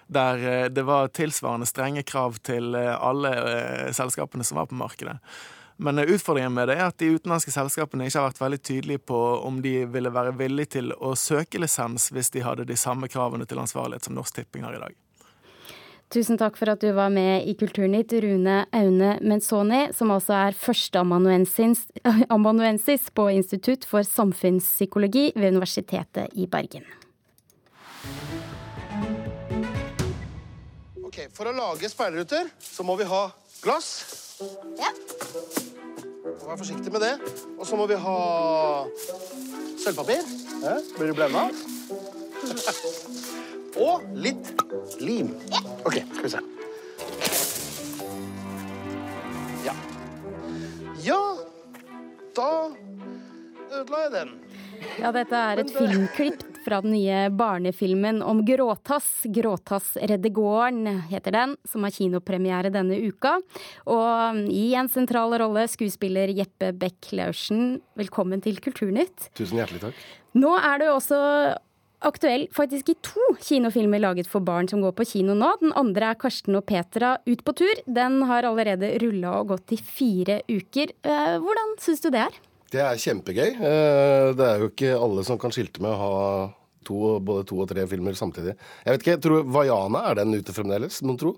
der 0.08 0.47
eh, 0.47 0.65
det 0.69 0.84
var 0.84 1.08
tilsvarende 1.08 1.65
strenge 1.65 2.04
krav 2.04 2.38
til 2.45 2.75
eh, 2.75 2.91
alle 2.93 3.32
eh, 3.36 3.93
selskapene 3.95 4.43
som 4.43 4.60
var 4.60 4.67
på 4.69 4.75
markedet. 4.75 5.17
Men 5.78 5.99
utfordringen 5.99 6.54
med 6.56 6.69
det 6.69 6.78
er 6.78 6.88
at 6.88 6.99
de 7.01 7.10
utenlandske 7.17 7.51
selskapene 7.51 8.06
ikke 8.08 8.21
har 8.21 8.30
vært 8.30 8.43
veldig 8.43 8.62
tydelige 8.63 9.04
på 9.12 9.17
om 9.43 9.60
de 9.63 9.82
ville 9.91 10.12
være 10.13 10.36
villige 10.39 10.78
til 10.78 10.93
å 10.95 11.15
søke 11.19 11.60
lisens 11.60 12.12
hvis 12.15 12.32
de 12.32 12.45
hadde 12.45 12.67
de 12.69 12.78
samme 12.80 13.10
kravene 13.12 13.47
til 13.49 13.60
ansvarlighet 13.60 14.08
som 14.08 14.15
Norsk 14.15 14.38
Tipping 14.38 14.63
har 14.63 14.78
i 14.78 14.84
dag. 14.86 15.05
Tusen 16.15 16.38
takk 16.39 16.56
for 16.56 16.71
at 16.71 16.80
du 16.80 16.93
var 16.95 17.10
med 17.12 17.43
i 17.43 17.51
Kulturnytt, 17.60 18.13
Rune 18.23 18.62
Aune 18.71 19.19
Menzoni, 19.19 19.91
som 19.91 20.13
altså 20.15 20.32
er 20.45 20.56
førsteamanuensis 20.56 23.10
på 23.12 23.25
Institutt 23.34 23.84
for 23.89 23.99
samfunnspsykologi 24.08 25.34
ved 25.36 25.58
Universitetet 25.58 26.32
i 26.39 26.47
Bergen. 26.47 26.88
Ok, 31.04 31.28
For 31.36 31.51
å 31.51 31.54
lage 31.58 31.89
speilruter 31.91 32.47
så 32.63 32.88
må 32.88 32.95
vi 32.95 33.04
ha 33.12 33.36
glass. 33.60 34.08
Ja. 34.80 34.95
Vær 36.45 36.56
forsiktig 36.56 36.95
med 36.95 37.04
det. 37.04 37.19
Og 37.60 37.67
så 37.67 37.75
må 37.75 37.91
vi 37.91 37.99
ha 37.99 38.15
sølvpapir. 39.84 40.23
Ja. 40.63 40.80
Blir 40.95 41.12
du 41.12 41.15
blenda? 41.19 41.51
Og 43.75 44.05
litt 44.15 44.51
lim. 45.03 45.33
OK, 45.83 45.99
skal 45.99 46.23
vi 46.23 46.31
se. 46.31 46.41
Ja. 49.65 49.75
Ja, 51.03 51.21
da 52.38 52.51
ødela 53.75 54.03
jeg 54.05 54.11
den. 54.15 54.35
Ja, 54.99 55.11
dette 55.15 55.39
er 55.39 55.61
et 55.63 55.73
filmklipp 55.75 56.43
fra 56.65 56.79
den 56.81 56.95
nye 56.95 57.27
barnefilmen 57.35 58.21
om 58.25 58.41
Gråtass. 58.47 59.25
'Gråtass 59.27 59.93
redder 60.01 60.31
gården' 60.33 61.03
heter 61.11 61.35
den, 61.35 61.55
som 61.67 61.83
har 61.83 61.93
kinopremiere 61.93 62.71
denne 62.73 62.97
uka. 63.05 63.38
Og 63.85 64.41
i 64.49 64.73
en 64.79 64.89
sentral 64.89 65.35
rolle 65.41 65.67
skuespiller 65.69 66.31
Jeppe 66.33 66.71
Beck 66.73 67.11
Laursen, 67.11 67.81
velkommen 67.99 68.41
til 68.41 68.57
Kulturnytt. 68.63 69.29
Tusen 69.38 69.61
hjertelig 69.61 69.83
takk. 69.89 70.03
Nå 70.35 70.55
er 70.57 70.81
du 70.81 70.89
også 70.89 71.19
aktuell 72.08 72.48
faktisk 72.54 72.89
i 72.94 72.98
to 73.06 73.30
kinofilmer 73.41 74.02
laget 74.02 74.30
for 74.30 74.46
barn 74.46 74.70
som 74.72 74.84
går 74.84 74.96
på 74.98 75.08
kino 75.10 75.36
nå. 75.38 75.52
Den 75.62 75.74
andre 75.76 76.12
er 76.13 76.20
'Karsten 76.20 76.56
og 76.58 76.65
Petra 76.70 77.18
ut 77.26 77.44
på 77.44 77.54
tur'. 77.54 77.82
Den 77.86 78.22
har 78.30 78.44
allerede 78.44 78.98
rulla 79.02 79.39
og 79.41 79.54
gått 79.54 79.74
i 79.74 79.78
fire 79.78 80.41
uker. 80.50 80.94
Eh, 81.04 81.38
hvordan 81.39 81.76
syns 81.80 82.02
du 82.02 82.10
det 82.10 82.28
er? 82.28 82.34
Det 82.72 82.82
er 82.82 82.96
kjempegøy. 83.00 83.50
Eh, 83.56 84.34
det 84.36 84.46
er 84.46 84.60
jo 84.60 84.70
ikke 84.70 84.96
alle 84.98 85.24
som 85.24 85.38
kan 85.38 85.52
skilte 85.52 85.82
med 85.82 85.91
å 85.91 86.00
ha 86.02 86.50
to, 86.86 87.20
både 87.20 87.46
to 87.48 87.60
og 87.62 87.70
tre 87.70 87.86
filmer 87.88 88.13
samtidig. 88.18 88.56
Jeg 88.86 88.91
vet 88.91 89.02
ikke, 89.02 89.15
jeg 89.15 89.24
tror 89.26 89.48
Vaiana, 89.56 90.10
er 90.10 90.15
den 90.22 90.36
ute 90.36 90.54
fremdeles, 90.54 91.02
mon 91.04 91.18
tro? 91.18 91.36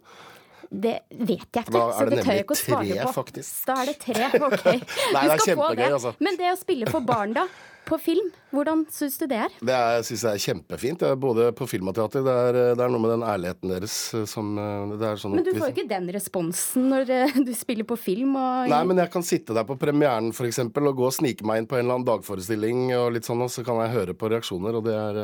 Det 0.68 0.98
vet 1.16 1.48
jeg 1.56 1.64
ikke, 1.64 1.72
så 1.72 2.06
det 2.10 2.24
tør 2.26 2.34
jeg 2.34 2.44
ikke 2.44 2.56
å 2.58 2.60
svare 2.60 2.88
tre, 2.90 3.04
på. 3.06 3.14
Faktisk. 3.16 3.54
Da 3.70 3.78
er 3.82 3.86
det 3.88 3.98
tre, 4.04 4.26
OK. 4.36 4.66
Nei, 5.16 5.24
det 5.24 5.38
er 5.38 5.44
kjempegøy, 5.46 5.88
altså. 5.88 6.14
Men 6.20 6.40
det 6.40 6.52
å 6.52 6.58
spille 6.60 6.92
for 6.92 7.08
barn, 7.08 7.36
da? 7.38 7.46
På 7.88 7.98
film. 8.02 8.30
Hvordan 8.54 8.84
syns 8.92 9.18
du 9.22 9.26
det 9.30 9.40
er? 9.46 9.54
Det 9.70 9.80
syns 10.08 10.24
jeg 10.28 10.40
er 10.40 10.44
kjempefint. 10.44 11.02
Det 11.02 11.10
er 11.10 11.20
både 11.20 11.50
på 11.58 11.68
film 11.70 11.92
og 11.92 11.98
teater. 11.98 12.26
Det 12.26 12.36
er, 12.48 12.60
det 12.78 12.84
er, 12.84 12.94
noe 12.94 13.04
med 13.04 13.14
den 13.16 13.26
ærligheten 13.28 13.74
deres 13.74 13.98
eh, 14.18 14.26
som 14.30 14.54
eh, 14.62 15.06
sånn 15.22 15.38
Men 15.38 15.48
du 15.48 15.54
får 15.56 15.70
jo 15.70 15.76
ikke 15.76 15.88
den 15.90 16.10
responsen 16.16 16.90
når 16.92 17.14
eh, 17.14 17.38
du 17.48 17.54
spiller 17.58 17.88
på 17.88 18.00
film 18.00 18.36
og 18.40 18.72
Nei, 18.72 18.82
men 18.90 19.04
jeg 19.04 19.14
kan 19.14 19.26
sitte 19.26 19.56
der 19.56 19.68
på 19.68 19.78
premieren 19.80 20.34
f.eks. 20.36 20.64
og 20.68 20.92
gå 20.98 21.08
og 21.08 21.16
snike 21.16 21.48
meg 21.48 21.64
inn 21.64 21.70
på 21.70 21.78
en 21.80 21.86
eller 21.86 22.00
annen 22.00 22.10
dagforestilling 22.10 22.92
og 22.98 23.14
litt 23.16 23.28
sånn, 23.28 23.44
og 23.44 23.54
så 23.54 23.64
kan 23.68 23.80
jeg 23.86 23.96
høre 23.96 24.18
på 24.18 24.32
reaksjoner, 24.34 24.80
og 24.80 24.86
det 24.88 24.98
er 24.98 25.24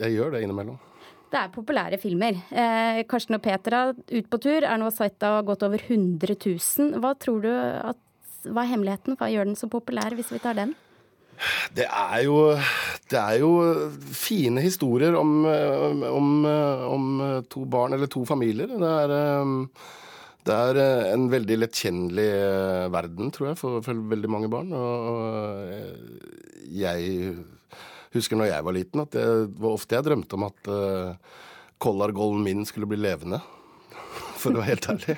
Jeg 0.00 0.16
gjør 0.16 0.32
det 0.32 0.44
innimellom. 0.46 0.78
Det 1.30 1.38
er 1.38 1.50
populære 1.54 1.98
filmer. 2.02 2.38
Eh, 2.50 3.00
Karsten 3.10 3.36
og 3.36 3.42
Petra 3.44 3.90
ut 3.94 4.30
på 4.30 4.38
tur 4.42 4.64
er 4.66 4.78
nå 4.80 4.90
sett 4.90 5.22
av 5.22 5.44
godt 5.46 5.62
over 5.66 5.78
100 5.78 6.34
000. 6.34 6.96
Hva 7.02 7.12
tror 7.14 7.44
du 7.44 7.50
at, 7.54 8.00
hva 8.48 8.64
er 8.64 8.72
hemmeligheten? 8.72 9.18
Hva 9.20 9.28
gjør 9.30 9.46
den 9.46 9.58
så 9.58 9.70
populær, 9.70 10.16
hvis 10.18 10.32
vi 10.34 10.42
tar 10.42 10.58
den? 10.58 10.74
Det 11.76 11.86
er 11.86 12.24
jo, 12.26 12.36
det 13.10 13.18
er 13.20 13.38
jo 13.40 13.50
fine 14.16 14.62
historier 14.64 15.16
om, 15.18 15.44
om, 15.46 16.30
om, 16.44 17.06
to 17.48 17.64
barn, 17.70 17.96
eller 17.96 18.10
to 18.12 18.24
familier. 18.28 18.68
Det 18.70 18.90
er, 19.04 19.14
det 20.48 20.56
er 20.56 20.80
en 21.14 21.28
veldig 21.32 21.60
lettkjennelig 21.62 22.28
verden, 22.92 23.32
tror 23.34 23.52
jeg, 23.52 23.60
for, 23.60 23.80
for 23.86 24.02
veldig 24.14 24.32
mange 24.32 24.50
barn. 24.52 24.74
Og 24.76 26.66
jeg 26.76 27.34
husker 28.14 28.36
når 28.36 28.52
jeg 28.52 28.66
var 28.66 28.76
liten, 28.76 29.04
at 29.06 29.14
det 29.16 29.28
var 29.62 29.78
ofte 29.78 29.96
jeg 29.96 30.08
drømte 30.10 30.36
om 30.36 30.48
at 30.50 30.74
kollargollen 31.80 32.44
min 32.44 32.66
skulle 32.68 32.90
bli 32.90 33.00
levende. 33.00 33.40
For 34.40 34.52
å 34.52 34.60
være 34.60 34.74
helt 34.74 34.90
ærlig. 34.92 35.16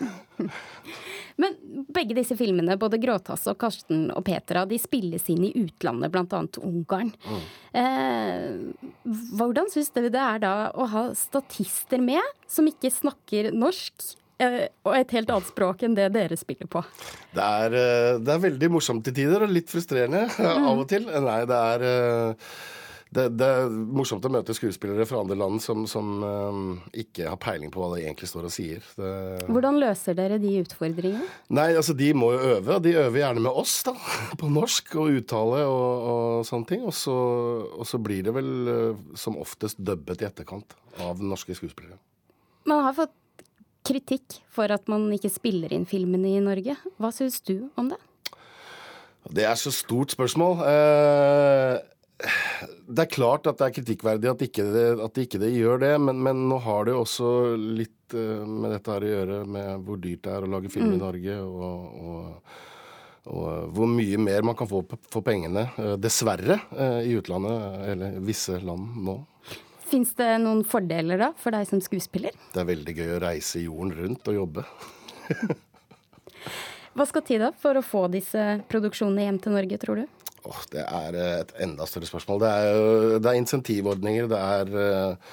Men 1.41 1.57
begge 1.93 2.17
disse 2.19 2.37
filmene, 2.39 2.77
både 2.81 3.01
'Gråtass' 3.01 3.49
og 3.51 3.59
'Karsten 3.61 4.09
og 4.13 4.25
Petra', 4.27 4.67
de 4.69 4.79
spilles 4.81 5.29
inn 5.33 5.45
i 5.49 5.53
utlandet, 5.57 6.13
bl.a. 6.13 6.43
Ungarn. 6.63 7.13
Mm. 7.27 7.45
Eh, 7.83 9.13
hvordan 9.39 9.71
syns 9.73 9.93
dere 9.95 10.13
det 10.13 10.23
er 10.23 10.43
da 10.43 10.57
å 10.75 10.89
ha 10.93 11.05
statister 11.17 12.03
med 12.03 12.23
som 12.51 12.69
ikke 12.69 12.93
snakker 12.93 13.53
norsk? 13.57 14.17
Eh, 14.43 14.69
og 14.87 14.95
et 14.97 15.13
helt 15.15 15.31
annet 15.31 15.51
språk 15.51 15.85
enn 15.87 15.97
det 15.97 16.09
dere 16.15 16.37
spiller 16.41 16.69
på. 16.71 16.83
Det 17.35 17.43
er, 17.43 17.77
eh, 17.79 18.21
det 18.23 18.33
er 18.35 18.47
veldig 18.47 18.71
morsomt 18.73 19.05
til 19.07 19.15
tider, 19.17 19.45
og 19.45 19.53
litt 19.53 19.71
frustrerende 19.71 20.27
mm. 20.29 20.67
av 20.71 20.79
og 20.79 20.87
til. 20.91 21.07
Nei, 21.07 21.41
det 21.49 21.59
er 21.73 21.87
eh, 21.89 22.55
det, 23.13 23.27
det, 23.37 23.47
er 23.47 23.73
morsomt 23.93 24.25
å 24.25 24.31
møte 24.33 24.55
skuespillere 24.57 25.05
fra 25.09 25.21
andre 25.21 25.37
land 25.37 25.61
som, 25.61 25.85
som 25.91 26.23
um, 26.25 26.63
ikke 26.97 27.27
har 27.29 27.39
peiling 27.41 27.73
på 27.73 27.83
hva 27.83 27.91
de 27.93 28.07
egentlig 28.07 28.31
står 28.31 28.49
og 28.49 28.55
sier. 28.55 28.87
Det... 28.97 29.13
Hvordan 29.53 29.81
løser 29.83 30.17
dere 30.17 30.39
de 30.41 30.55
utfordringene? 30.63 31.27
Nei, 31.53 31.69
altså 31.77 31.93
De 31.99 32.09
må 32.17 32.31
jo 32.33 32.55
øve. 32.55 32.79
De 32.85 32.95
øver 32.97 33.21
gjerne 33.21 33.45
med 33.45 33.61
oss, 33.65 33.75
da. 33.85 33.93
På 34.41 34.49
norsk 34.53 34.95
og 34.97 35.19
uttale 35.19 35.65
og, 35.69 36.07
og 36.13 36.47
sånne 36.49 36.71
ting. 36.73 36.87
Og 36.89 36.97
så, 36.97 37.17
og 37.77 37.85
så, 37.89 38.01
blir 38.03 38.25
det 38.25 38.37
vel 38.39 38.53
uh, 38.71 39.03
som 39.19 39.37
oftest 39.41 39.83
dubbet 39.85 40.25
i 40.25 40.31
etterkant 40.31 40.73
av 41.05 41.21
norske 41.21 41.57
skuespillere. 41.59 42.01
Man 42.69 42.87
har 42.87 42.97
fått 42.97 43.19
kritikk 43.85 44.41
for 44.55 44.73
at 44.73 44.89
man 44.89 45.11
ikke 45.13 45.31
spiller 45.33 45.73
inn 45.75 45.85
filmene 45.91 46.33
i 46.39 46.43
Norge. 46.43 46.79
Hva 46.97 47.13
syns 47.13 47.43
du 47.45 47.59
om 47.77 47.93
det? 47.93 48.01
Det 49.31 49.45
er 49.47 49.55
så 49.59 49.71
stort 49.75 50.15
spørsmål. 50.15 50.63
Eh, 50.67 51.77
det 52.69 53.05
er 53.05 53.13
klart 53.13 53.47
at 53.51 53.59
det 53.61 53.69
er 53.69 53.75
kritikkverdig 53.79 54.31
at 54.31 54.45
ikke 54.47 54.67
det, 54.75 54.87
at 55.05 55.21
ikke 55.23 55.41
det 55.43 55.53
gjør 55.55 55.83
det, 55.83 55.93
men, 56.03 56.21
men, 56.25 56.45
nå 56.51 56.59
har 56.65 56.87
det 56.87 56.95
jo 56.95 57.03
også 57.05 57.31
litt 57.59 58.17
uh, 58.17 58.45
med 58.47 58.75
dette 58.77 58.93
her 58.95 59.07
å 59.07 59.11
gjøre, 59.13 59.41
med 59.57 59.87
hvor 59.87 60.01
dyrt 60.03 60.23
det 60.27 60.37
er 60.37 60.47
å 60.47 60.53
lage 60.57 60.73
film 60.73 60.93
mm. 60.93 60.95
i 60.97 61.01
Norge, 61.03 61.39
og, 61.43 61.99
og, 62.03 62.55
og, 63.33 63.51
hvor 63.77 63.91
mye 63.91 64.21
mer 64.23 64.47
man 64.47 64.59
kan 64.59 64.71
få 64.71 64.85
for 64.91 65.27
pengene, 65.27 65.69
uh, 65.79 65.95
dessverre, 66.01 66.61
i 67.07 67.15
utlandet, 67.19 67.83
eller 67.95 68.19
visse 68.25 68.59
land 68.63 69.03
nå. 69.07 69.19
Fins 69.93 70.15
det 70.17 70.31
noen 70.41 70.63
fordeler 70.65 71.21
da, 71.21 71.33
for 71.37 71.53
deg 71.53 71.69
som 71.69 71.83
skuespiller? 71.85 72.33
Det 72.55 72.63
er 72.63 72.71
veldig 72.71 72.97
gøy 72.97 73.11
å 73.19 73.23
reise 73.27 73.61
jorden 73.61 73.93
rundt 73.99 74.31
og 74.33 74.39
jobbe. 74.39 74.65
Hva 76.97 77.05
skal 77.09 77.25
til 77.25 77.41
da 77.41 77.51
for 77.57 77.77
å 77.77 77.85
få 77.85 78.07
disse 78.13 78.41
produksjonene 78.73 79.27
hjem 79.27 79.39
til 79.41 79.55
Norge, 79.57 79.79
tror 79.81 80.03
du? 80.03 80.22
Oh, 80.49 80.59
det 80.73 80.83
er 80.83 81.17
eh, 81.19 81.39
et 81.45 81.55
enda 81.63 81.87
større 81.87 82.09
spørsmål. 82.09 82.43
Det 82.43 82.51
er, 82.51 82.83
det 83.23 83.31
er 83.31 83.39
insentivordninger, 83.39 84.29
det 84.33 84.41
er 84.43 84.75
eh, 84.83 85.33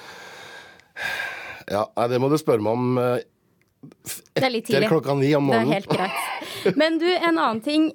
Ja, 1.70 1.84
det 2.10 2.20
må 2.22 2.30
du 2.30 2.38
spørre 2.38 2.62
meg 2.62 2.78
om 2.78 3.00
eh, 3.02 3.26
etter 4.38 4.86
klokka 4.90 5.16
ni 5.18 5.32
om 5.38 5.48
morgenen. 5.50 5.72
Det 5.72 5.76
er 5.76 5.80
helt 5.80 5.92
greit. 5.94 6.76
Men 6.76 6.98
du, 7.00 7.08
en 7.08 7.38
annen 7.40 7.62
ting. 7.64 7.86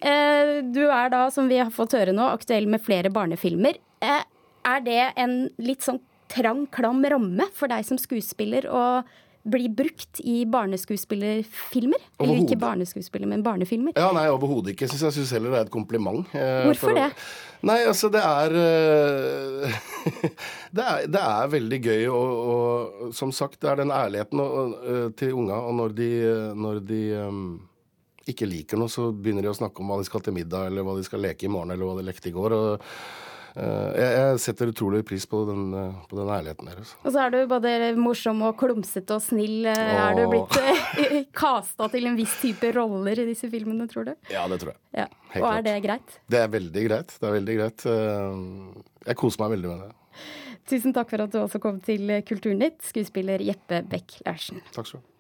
Du 0.74 0.82
er 0.90 1.12
da, 1.14 1.28
som 1.32 1.46
vi 1.52 1.60
har 1.62 1.70
fått 1.74 1.94
høre 1.94 2.16
nå, 2.16 2.26
aktuell 2.34 2.66
med 2.72 2.82
flere 2.82 3.12
barnefilmer. 3.14 3.78
Er 4.02 4.82
det 4.82 5.12
en 5.22 5.36
litt 5.62 5.86
sånn 5.86 6.02
trang, 6.34 6.66
klam 6.74 7.06
ramme 7.06 7.46
for 7.54 7.70
deg 7.70 7.86
som 7.86 8.00
skuespiller 8.02 8.66
å 8.66 9.04
blir 9.46 9.70
brukt 9.70 10.20
i 10.26 10.40
barneskuespillerfilmer. 10.50 12.02
Eller 12.20 12.40
ikke 12.42 12.58
barneskuespiller, 12.58 13.30
men 13.30 13.44
barnefilmer. 13.46 13.94
Ja, 13.98 14.10
Nei, 14.16 14.26
overhodet 14.34 14.74
ikke. 14.74 14.88
Synes 14.90 15.04
jeg 15.06 15.18
syns 15.20 15.34
heller 15.36 15.54
det 15.54 15.60
er 15.60 15.68
et 15.68 15.74
kompliment. 15.74 16.32
Eh, 16.34 16.64
Hvorfor 16.66 16.90
for, 16.90 16.98
det? 16.98 17.28
Nei, 17.66 17.78
altså 17.86 18.10
det 18.14 18.24
er, 18.26 18.56
uh, 18.58 19.78
det 20.78 20.86
er 20.86 21.08
det 21.14 21.22
er, 21.22 21.52
veldig 21.54 21.80
gøy 21.82 22.08
og, 22.10 22.34
og, 22.56 23.14
som 23.18 23.34
sagt, 23.34 23.60
det 23.62 23.70
er 23.72 23.84
den 23.84 23.94
ærligheten 23.94 24.42
og, 24.42 24.76
uh, 24.82 25.08
til 25.18 25.38
unga. 25.38 25.62
Og 25.70 25.78
når 25.82 25.96
de, 26.00 26.10
når 26.58 26.82
de 26.90 27.04
um, 27.28 27.46
ikke 28.26 28.50
liker 28.50 28.82
noe, 28.82 28.90
så 28.90 29.12
begynner 29.14 29.46
de 29.46 29.54
å 29.54 29.58
snakke 29.58 29.82
om 29.82 29.94
hva 29.94 30.00
de 30.02 30.10
skal 30.10 30.26
til 30.26 30.34
middag, 30.38 30.72
eller 30.72 30.86
hva 30.86 30.98
de 30.98 31.06
skal 31.06 31.22
leke 31.22 31.46
i 31.46 31.54
morgen, 31.54 31.76
eller 31.76 31.86
hva 31.86 32.00
de 32.00 32.08
lekte 32.10 32.34
i 32.34 32.36
går. 32.36 32.58
og 32.58 32.90
Eh, 33.56 33.92
jeg 33.96 34.40
setter 34.44 34.72
utrolig 34.74 35.00
pris 35.08 35.24
på 35.32 35.46
den, 35.48 35.70
eh, 35.74 35.94
på 36.10 36.18
den 36.20 36.28
ærligheten 36.28 36.68
deres. 36.68 36.92
Og 37.06 37.14
så 37.16 37.22
er 37.24 37.32
du 37.32 37.38
både 37.48 37.96
morsom 37.96 38.42
og 38.44 38.58
klumsete 38.60 39.16
og 39.16 39.24
snill. 39.24 39.66
Åh. 39.72 39.80
Eh, 39.80 40.02
er 40.04 40.20
du 40.20 40.26
blitt 40.34 41.32
kasta 41.44 41.88
til 41.94 42.10
en 42.10 42.18
viss 42.20 42.36
type 42.42 42.74
roller 42.76 43.24
i 43.24 43.28
disse 43.30 43.50
filmene, 43.52 43.88
tror 43.92 44.10
du? 44.12 44.14
Ja, 44.34 44.46
det 44.52 44.60
tror 44.64 44.74
jeg. 44.74 44.82
Ja. 45.06 45.08
og 45.40 45.50
er 45.54 45.66
det 45.70 45.78
greit? 45.88 46.20
Det 46.28 46.44
er 46.44 46.52
veldig 46.52 46.86
greit. 46.90 47.16
Det 47.20 47.30
er 47.30 47.36
veldig 47.40 47.58
greit. 47.62 47.88
Jeg 49.06 49.20
koser 49.24 49.46
meg 49.46 49.56
veldig 49.56 49.72
med 49.72 49.86
det. 49.86 49.92
Tusen 50.66 50.96
takk 50.96 51.12
for 51.12 51.22
at 51.22 51.32
du 51.32 51.40
også 51.44 51.60
kom 51.62 51.80
til 51.86 52.10
Kulturnytt, 52.26 52.80
skuespiller 52.84 53.44
Jeppe 53.46 53.84
Beck 53.88 54.18
Larsen. 54.26 54.64
Takk 54.74 54.90
skal 54.90 55.00
du 55.00 55.04
ha. 55.06 55.15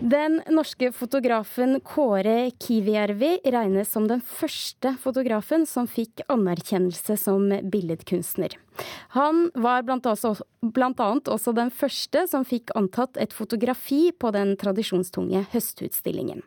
Den 0.00 0.42
norske 0.52 0.90
fotografen 0.92 1.80
Kåre 1.80 2.50
Kivijärvi 2.50 3.38
regnes 3.44 3.92
som 3.92 4.04
den 4.08 4.20
første 4.20 4.92
fotografen 5.00 5.64
som 5.66 5.86
fikk 5.88 6.20
anerkjennelse 6.28 7.16
som 7.16 7.48
billedkunstner. 7.72 8.52
Han 9.16 9.46
var 9.54 9.86
blant, 9.86 10.06
annet 11.00 11.30
også 11.32 11.54
den 11.56 11.72
første 11.72 12.26
som 12.28 12.44
fikk 12.44 12.74
antatt 12.76 13.16
et 13.16 13.32
fotografi 13.32 14.10
på 14.12 14.30
den 14.36 14.52
tradisjonstunge 14.60 15.46
høstutstillingen. 15.54 16.44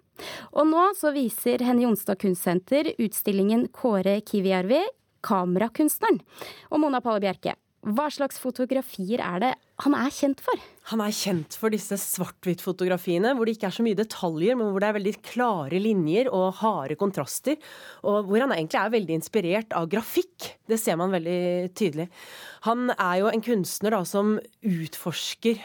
Og 0.53 0.69
nå 0.69 0.91
så 0.99 1.09
viser 1.15 1.63
Henny 1.65 1.87
Jonstad 1.87 2.21
Kunstsenter 2.21 2.91
utstillingen 3.01 3.65
Kåre 3.73 4.19
Kivijärvi, 4.21 4.83
kamerakunstneren. 5.25 6.21
Og 6.69 6.85
Mona 6.85 7.01
Palle 7.01 7.23
Bjerke, 7.25 7.57
hva 7.87 8.09
slags 8.11 8.35
fotografier 8.41 9.21
er 9.23 9.39
det 9.39 9.49
han 9.79 9.93
er 9.95 10.11
kjent 10.11 10.41
for? 10.43 10.59
Han 10.91 10.99
er 10.99 11.13
kjent 11.15 11.55
for 11.55 11.71
disse 11.71 11.95
svart-hvitt-fotografiene, 12.01 13.31
hvor 13.37 13.47
det 13.47 13.55
ikke 13.55 13.69
er 13.69 13.75
så 13.77 13.85
mye 13.85 13.95
detaljer, 13.95 14.57
men 14.59 14.73
hvor 14.73 14.83
det 14.83 14.89
er 14.89 14.97
veldig 14.97 15.13
klare 15.23 15.79
linjer 15.79 16.27
og 16.35 16.59
harde 16.59 16.97
kontraster. 16.99 17.55
Og 18.03 18.27
hvor 18.27 18.43
han 18.43 18.51
egentlig 18.51 18.81
er 18.81 18.93
veldig 18.97 19.15
inspirert 19.21 19.75
av 19.79 19.87
grafikk. 19.91 20.49
Det 20.67 20.79
ser 20.81 20.99
man 20.99 21.15
veldig 21.15 21.71
tydelig. 21.71 22.09
Han 22.67 22.91
er 22.97 23.21
jo 23.21 23.31
en 23.31 23.45
kunstner 23.47 23.95
da, 23.95 24.03
som 24.03 24.35
utforsker 24.59 25.63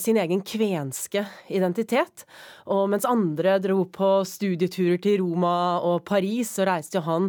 sin 0.00 0.16
egen 0.18 0.40
kvenske 0.42 1.22
identitet. 1.54 2.24
Og 2.66 2.88
mens 2.90 3.06
andre 3.06 3.58
dro 3.62 3.84
på 3.94 4.08
studieturer 4.26 4.98
til 5.02 5.20
Roma 5.22 5.78
og 5.86 6.02
Paris, 6.08 6.50
så 6.56 6.66
reiste 6.66 6.98
jo 6.98 7.04
han 7.06 7.28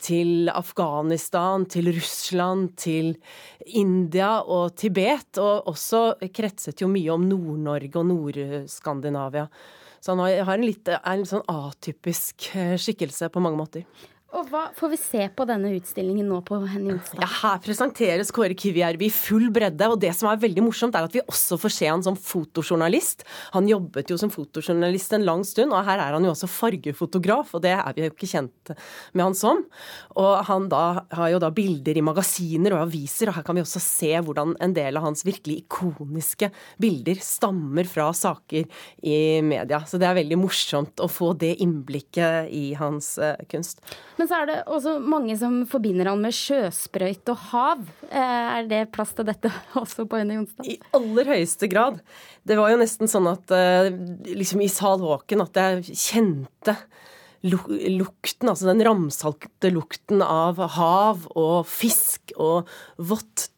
til 0.00 0.48
Afghanistan, 0.48 1.66
til 1.68 1.90
Russland, 1.92 2.72
til 2.80 3.12
India 3.66 4.38
og 4.40 4.76
Tibet. 4.80 5.36
Og 5.42 5.68
også 5.74 6.14
kretset 6.32 6.80
jo 6.80 6.88
mye 6.88 7.12
om 7.12 7.28
Nord-Norge 7.28 8.00
og 8.00 8.08
Nord-Skandinavia. 8.08 9.46
Så 10.00 10.16
han 10.16 10.24
har 10.24 10.56
en 10.56 10.64
litt, 10.64 10.88
en 10.88 11.26
sånn 11.28 11.44
atypisk 11.52 12.48
eh, 12.56 12.76
skikkelse 12.80 13.28
på 13.32 13.42
mange 13.44 13.60
måter. 13.60 13.84
Og 14.30 14.46
hva 14.46 14.68
får 14.76 14.92
vi 14.92 14.98
se 15.00 15.24
på 15.34 15.44
denne 15.48 15.72
utstillingen 15.74 16.28
nå 16.30 16.36
på 16.46 16.60
Henny 16.70 16.92
Jonstad? 16.92 17.18
Ja, 17.18 17.28
her 17.40 17.62
presenteres 17.64 18.28
Kåre 18.34 18.54
Kivijärvi 18.54 19.08
i 19.08 19.12
full 19.14 19.48
bredde, 19.50 19.88
og 19.90 19.98
det 20.02 20.12
som 20.14 20.28
er 20.30 20.38
veldig 20.38 20.62
morsomt, 20.62 20.94
er 20.94 21.08
at 21.08 21.16
vi 21.16 21.22
også 21.24 21.58
får 21.58 21.72
se 21.74 21.88
han 21.90 22.04
som 22.06 22.14
fotojournalist. 22.14 23.24
Han 23.56 23.66
jobbet 23.66 24.12
jo 24.12 24.18
som 24.20 24.30
fotojournalist 24.30 25.16
en 25.16 25.26
lang 25.26 25.42
stund, 25.46 25.74
og 25.74 25.82
her 25.88 25.98
er 25.98 26.14
han 26.14 26.26
jo 26.26 26.30
også 26.30 26.46
fargefotograf, 26.50 27.50
og 27.58 27.64
det 27.64 27.72
er 27.74 27.96
vi 27.96 28.04
jo 28.04 28.12
ikke 28.12 28.28
kjent 28.30 28.72
med 29.18 29.24
han 29.24 29.36
som. 29.38 29.64
Og 30.22 30.30
han 30.46 30.70
da 30.70 30.84
har 31.18 31.32
jo 31.34 31.42
da 31.42 31.50
bilder 31.54 31.98
i 31.98 32.06
magasiner 32.06 32.78
og 32.78 32.84
aviser, 32.84 33.32
og 33.32 33.40
her 33.40 33.48
kan 33.48 33.58
vi 33.58 33.64
også 33.64 33.82
se 33.82 34.12
hvordan 34.14 34.54
en 34.62 34.76
del 34.78 35.00
av 35.00 35.08
hans 35.08 35.26
virkelig 35.26 35.64
ikoniske 35.64 36.52
bilder 36.78 37.18
stammer 37.24 37.90
fra 37.90 38.12
saker 38.14 38.70
i 39.02 39.18
media. 39.42 39.82
Så 39.90 39.98
det 39.98 40.06
er 40.06 40.20
veldig 40.22 40.38
morsomt 40.38 41.02
å 41.02 41.10
få 41.10 41.32
det 41.34 41.56
innblikket 41.66 42.54
i 42.54 42.68
hans 42.78 43.16
uh, 43.18 43.34
kunst. 43.50 43.82
Men 44.20 44.28
så 44.28 44.42
er 44.42 44.48
det 44.50 44.56
også 44.68 44.98
mange 45.00 45.32
som 45.40 45.62
forbinder 45.68 46.10
han 46.10 46.20
med 46.20 46.34
sjøsprøyt 46.36 47.30
og 47.32 47.44
hav. 47.54 47.86
Eh, 48.10 48.48
er 48.60 48.66
det 48.68 48.80
plass 48.92 49.14
til 49.16 49.24
dette 49.24 49.48
også 49.80 50.04
på 50.04 50.20
Øyne 50.20 50.36
Jonstad? 50.36 50.68
I 50.68 50.76
aller 50.98 51.30
høyeste 51.32 51.70
grad. 51.72 52.02
Det 52.44 52.58
var 52.60 52.68
jo 52.68 52.82
nesten 52.82 53.08
sånn 53.08 53.30
at 53.30 53.54
eh, 53.56 53.88
liksom 54.28 54.60
i 54.60 54.68
Sal 54.68 55.00
Håken 55.00 55.46
at 55.46 55.56
jeg 55.56 55.96
kjente 55.96 56.76
lukten, 57.42 58.50
altså 58.50 58.68
den 58.68 58.82
ramsalte 58.84 59.70
lukten 59.72 60.20
av 60.24 60.60
hav 60.76 61.24
og 61.38 61.68
fisk 61.68 62.34
og 62.36 62.68
vått 63.00 63.48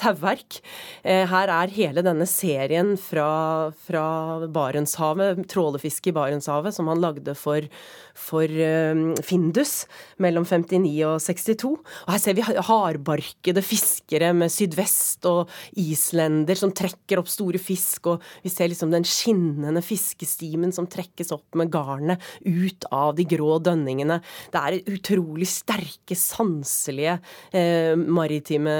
tauverk. 0.00 0.60
Eh, 1.04 1.24
her 1.28 1.52
er 1.52 1.74
hele 1.76 2.04
denne 2.06 2.26
serien 2.30 2.94
fra, 3.00 3.72
fra 3.88 4.06
Barentshavet, 4.48 5.44
trålefiske 5.52 6.12
i 6.12 6.16
Barentshavet, 6.16 6.74
som 6.76 6.88
han 6.92 7.02
lagde 7.04 7.36
for 7.36 7.68
for 8.16 8.48
um, 8.48 9.12
Findus 9.24 9.84
mellom 10.22 10.46
59 10.48 10.90
og 11.06 11.20
62. 11.22 11.72
Og 11.76 12.12
her 12.14 12.22
ser 12.22 12.36
vi 12.36 12.44
hardbarkede 12.44 13.62
fiskere 13.64 14.32
med 14.36 14.52
sydvest 14.52 15.26
og 15.28 15.52
islender 15.78 16.58
som 16.58 16.72
trekker 16.76 17.20
opp 17.20 17.30
store 17.30 17.60
fisk, 17.62 18.10
og 18.14 18.24
vi 18.44 18.52
ser 18.52 18.70
liksom 18.72 18.92
den 18.94 19.06
skinnende 19.06 19.82
fiskestimen 19.84 20.72
som 20.74 20.88
trekkes 20.90 21.32
opp 21.36 21.58
med 21.58 21.70
garnet 21.74 22.22
ut 22.46 22.88
av 22.90 23.14
de 23.18 23.25
de 23.26 23.36
grå 23.36 23.58
dønningene. 23.64 24.20
Det 24.54 24.62
er 24.62 24.92
utrolig 24.96 25.48
sterke, 25.50 26.16
sanselige 26.18 27.18
eh, 27.52 27.94
maritime 27.96 28.76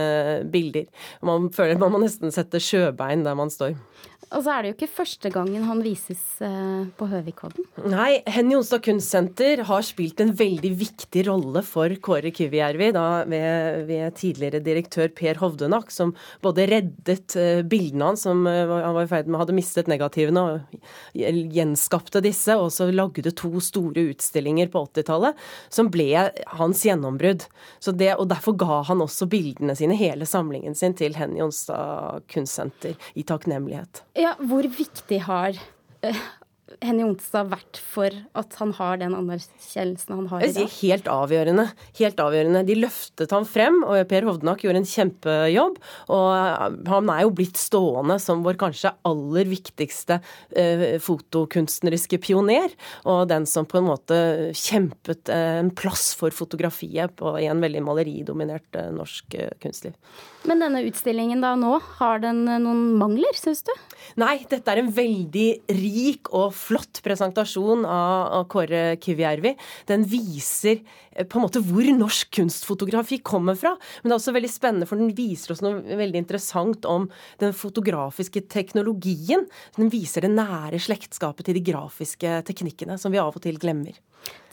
bilder. 0.52 0.86
Man 1.26 1.50
føler 1.54 1.80
man 1.80 1.92
må 1.92 2.02
nesten 2.02 2.34
sette 2.34 2.62
sjøbein 2.62 3.26
der 3.26 3.38
man 3.38 3.52
står. 3.52 3.76
Og 4.34 4.42
så 4.42 4.52
er 4.52 4.64
det 4.64 4.70
jo 4.70 4.74
ikke 4.74 4.94
første 4.96 5.30
gangen 5.30 5.64
han 5.68 5.80
vises 5.84 6.22
eh, 6.42 6.86
på 6.98 7.06
Høvikodden. 7.06 7.66
Nei, 7.92 8.24
Henny 8.26 8.56
Jonstad 8.56 8.82
Kunstsenter 8.82 9.62
har 9.68 9.84
spilt 9.86 10.18
en 10.22 10.32
veldig 10.34 10.72
viktig 10.80 11.22
rolle 11.28 11.62
for 11.66 11.94
Kåre 12.02 12.32
Kivijärvi 12.34 12.90
ved, 12.96 13.84
ved, 13.86 14.16
tidligere 14.18 14.60
direktør 14.66 15.12
Per 15.14 15.38
Hovdenak, 15.38 15.92
som 15.94 16.12
både 16.42 16.66
reddet 16.72 17.36
uh, 17.38 17.62
bildene 17.66 18.10
hans, 18.10 18.24
som 18.26 18.42
uh, 18.48 18.74
han 18.82 18.96
var 18.96 19.06
i 19.06 19.10
ferd 19.10 19.30
med 19.30 19.40
hadde 19.44 19.54
mistet 19.56 19.90
negativene, 19.90 20.42
og 20.42 21.14
gjenskapte 21.14 22.22
disse, 22.24 22.56
og 22.58 22.72
så 22.74 22.88
lagde 22.90 23.30
to 23.30 23.52
store 23.62 24.08
utstillinger 24.10 24.35
på 24.72 24.84
80-tallet, 24.88 25.38
som 25.72 25.90
ble 25.92 26.08
hans 26.58 26.84
gjennombrudd. 26.86 27.46
Og 27.86 28.26
derfor 28.30 28.56
ga 28.60 28.80
han 28.90 29.04
også 29.04 29.28
bildene 29.30 29.76
sine, 29.78 29.96
hele 29.98 30.28
samlingen 30.28 30.76
sin, 30.78 30.96
til 30.96 31.16
Henny 31.18 31.40
Jonstad 31.42 32.26
Kunstsenter 32.32 32.96
i 33.14 33.24
takknemlighet. 33.26 34.04
Ja, 34.18 34.34
hvor 34.40 34.66
viktig 34.66 35.22
har 35.26 35.56
uh, 36.06 36.26
Henny 36.82 37.04
Jonstad 37.04 37.46
vært 37.52 37.78
for 37.78 38.10
at 38.34 38.56
han 38.58 38.72
har 38.74 38.98
den 38.98 39.14
anerkjennelsen 39.14 40.16
han 40.16 40.26
har 40.32 40.42
i 40.42 40.50
dag? 40.50 40.72
Helt 40.80 41.06
avgjørende. 41.10 41.66
Helt 42.00 42.22
avgjørende. 42.22 42.62
De 42.66 42.76
løftet 42.80 43.34
ham 43.34 43.46
frem, 43.46 43.78
og 43.86 44.00
Per 44.10 44.26
Hovdenak 44.26 44.64
gjorde 44.66 44.82
en 44.82 44.88
kjempejobb. 44.90 45.78
Og 46.16 46.90
han 46.90 47.12
er 47.14 47.22
jo 47.22 47.32
blitt 47.38 47.60
stående 47.60 48.18
som 48.22 48.42
vår 48.46 48.58
kanskje 48.58 48.92
aller 49.06 49.50
viktigste 49.50 50.18
eh, 50.58 50.86
fotokunstneriske 51.06 52.18
pioner. 52.26 52.74
Og 53.06 53.28
den 53.30 53.46
som 53.46 53.68
på 53.68 53.78
en 53.78 53.90
måte 53.92 54.18
kjempet 54.58 55.30
eh, 55.30 55.60
en 55.62 55.70
plass 55.70 56.10
for 56.18 56.34
fotografiet 56.34 57.14
på, 57.20 57.36
i 57.38 57.46
en 57.46 57.62
veldig 57.62 57.86
maleridominert 57.86 58.82
eh, 58.82 58.90
norsk 58.96 59.38
eh, 59.38 59.54
kunstliv. 59.62 59.94
Men 60.46 60.62
denne 60.62 60.82
utstillingen 60.86 61.40
da 61.42 61.54
nå, 61.58 61.72
har 61.98 62.20
den 62.22 62.44
eh, 62.46 62.60
noen 62.62 62.94
mangler, 63.00 63.34
syns 63.34 63.64
du? 63.66 63.72
Nei, 64.20 64.38
dette 64.46 64.70
er 64.70 64.80
en 64.80 64.92
veldig 64.94 65.46
rik 65.74 66.30
og 66.30 66.54
flott 66.54 67.00
presentasjon 67.04 67.82
av, 67.82 68.46
Kåre 68.52 68.94
Kivjärvi. 69.02 69.56
Den 69.90 70.06
viser 70.06 70.78
eh, 70.78 71.26
på 71.26 71.40
en 71.40 71.46
måte 71.48 71.62
hvor 71.66 71.90
norsk 71.98 72.30
kunstfotografi 72.38 73.18
kommer 73.26 73.58
fra. 73.58 73.74
Men 74.00 74.12
det 74.12 74.14
er 74.14 74.20
også 74.20 74.36
veldig 74.38 74.52
spennende, 74.52 74.90
for 74.90 75.02
den 75.02 75.14
viser 75.18 75.56
oss 75.56 75.64
noe 75.66 75.98
veldig 75.98 76.22
interessant 76.22 76.86
om 76.90 77.10
den 77.42 77.54
fotografiske 77.56 78.46
teknologien. 78.52 79.48
Den 79.78 79.90
viser 79.90 80.28
det 80.28 80.34
nære 80.36 80.78
slektskapet 80.82 81.50
til 81.50 81.58
de 81.58 81.66
grafiske 81.72 82.40
teknikkene, 82.46 83.00
som 83.02 83.14
vi 83.14 83.22
av 83.22 83.34
og 83.34 83.42
til 83.42 83.58
glemmer. 83.62 83.98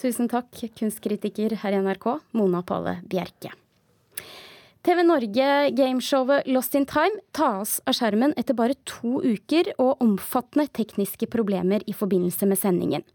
Tusen 0.01 0.29
takk, 0.29 0.49
kunstkritiker 0.77 1.59
her 1.61 1.77
i 1.77 1.83
NRK, 1.85 2.15
Mona 2.37 2.65
Palle 2.65 2.99
Bjerke. 3.09 3.53
TV 4.83 4.99
Norge 5.03 5.71
gameshowet 5.71 6.47
Lost 6.51 6.73
in 6.75 6.83
Time 6.83 7.15
tas 7.31 7.77
av 7.87 7.95
skjermen 7.95 8.33
etter 8.35 8.51
bare 8.51 8.75
to 8.83 9.21
uker 9.23 9.69
og 9.79 10.01
omfattende 10.03 10.65
tekniske 10.75 11.29
problemer 11.31 11.85
i 11.87 11.93
forbindelse 11.95 12.49
med 12.49 12.59
sendingen. 12.59 13.05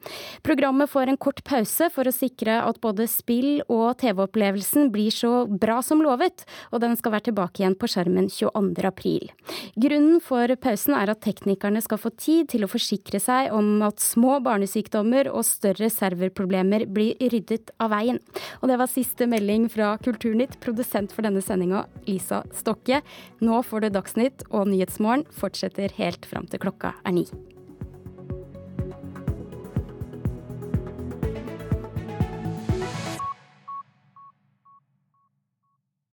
Programmet 0.40 0.88
får 0.88 1.12
en 1.12 1.18
kort 1.20 1.42
pause 1.44 1.90
for 1.92 2.08
å 2.08 2.14
sikre 2.14 2.54
at 2.62 2.80
både 2.80 3.04
spill 3.12 3.60
og 3.66 3.98
TV-opplevelsen 4.00 4.88
blir 4.94 5.12
så 5.12 5.42
bra 5.44 5.82
som 5.84 6.00
lovet, 6.00 6.46
og 6.72 6.80
den 6.86 6.96
skal 6.96 7.12
være 7.18 7.26
tilbake 7.28 7.60
igjen 7.60 7.76
på 7.76 7.92
skjermen 7.92 8.30
22.4. 8.32 9.28
Grunnen 9.76 10.24
for 10.24 10.56
pausen 10.64 10.96
er 10.96 11.12
at 11.12 11.20
teknikerne 11.28 11.84
skal 11.84 12.00
få 12.00 12.14
tid 12.16 12.48
til 12.54 12.64
å 12.64 12.70
forsikre 12.72 13.20
seg 13.20 13.52
om 13.52 13.84
at 13.84 14.00
små 14.00 14.38
barnesykdommer 14.48 15.28
og 15.34 15.44
større 15.44 15.92
serverproblemer 15.92 16.88
blir 16.88 17.20
ryddet 17.28 17.76
av 17.76 17.92
veien. 17.92 18.24
Og 18.62 18.72
det 18.72 18.80
var 18.80 18.88
siste 18.88 19.28
melding 19.28 19.68
fra 19.68 19.92
Kulturnytt, 20.00 20.56
produsent 20.64 21.12
for 21.12 21.28
denne 21.28 21.44
sendingen 21.44 21.57
sendinga 21.58 21.86
Lisa 22.06 22.44
Stokke. 22.52 23.02
Nå 23.40 23.62
får 23.62 23.80
du 23.80 23.90
Dagsnytt, 23.90 24.46
og 24.50 24.68
Nyhetsmorgen 24.70 25.26
fortsetter 25.34 25.92
helt 25.98 26.26
fram 26.26 26.46
til 26.46 26.62
klokka 26.62 26.94
er 27.04 27.12
ni. 27.18 27.26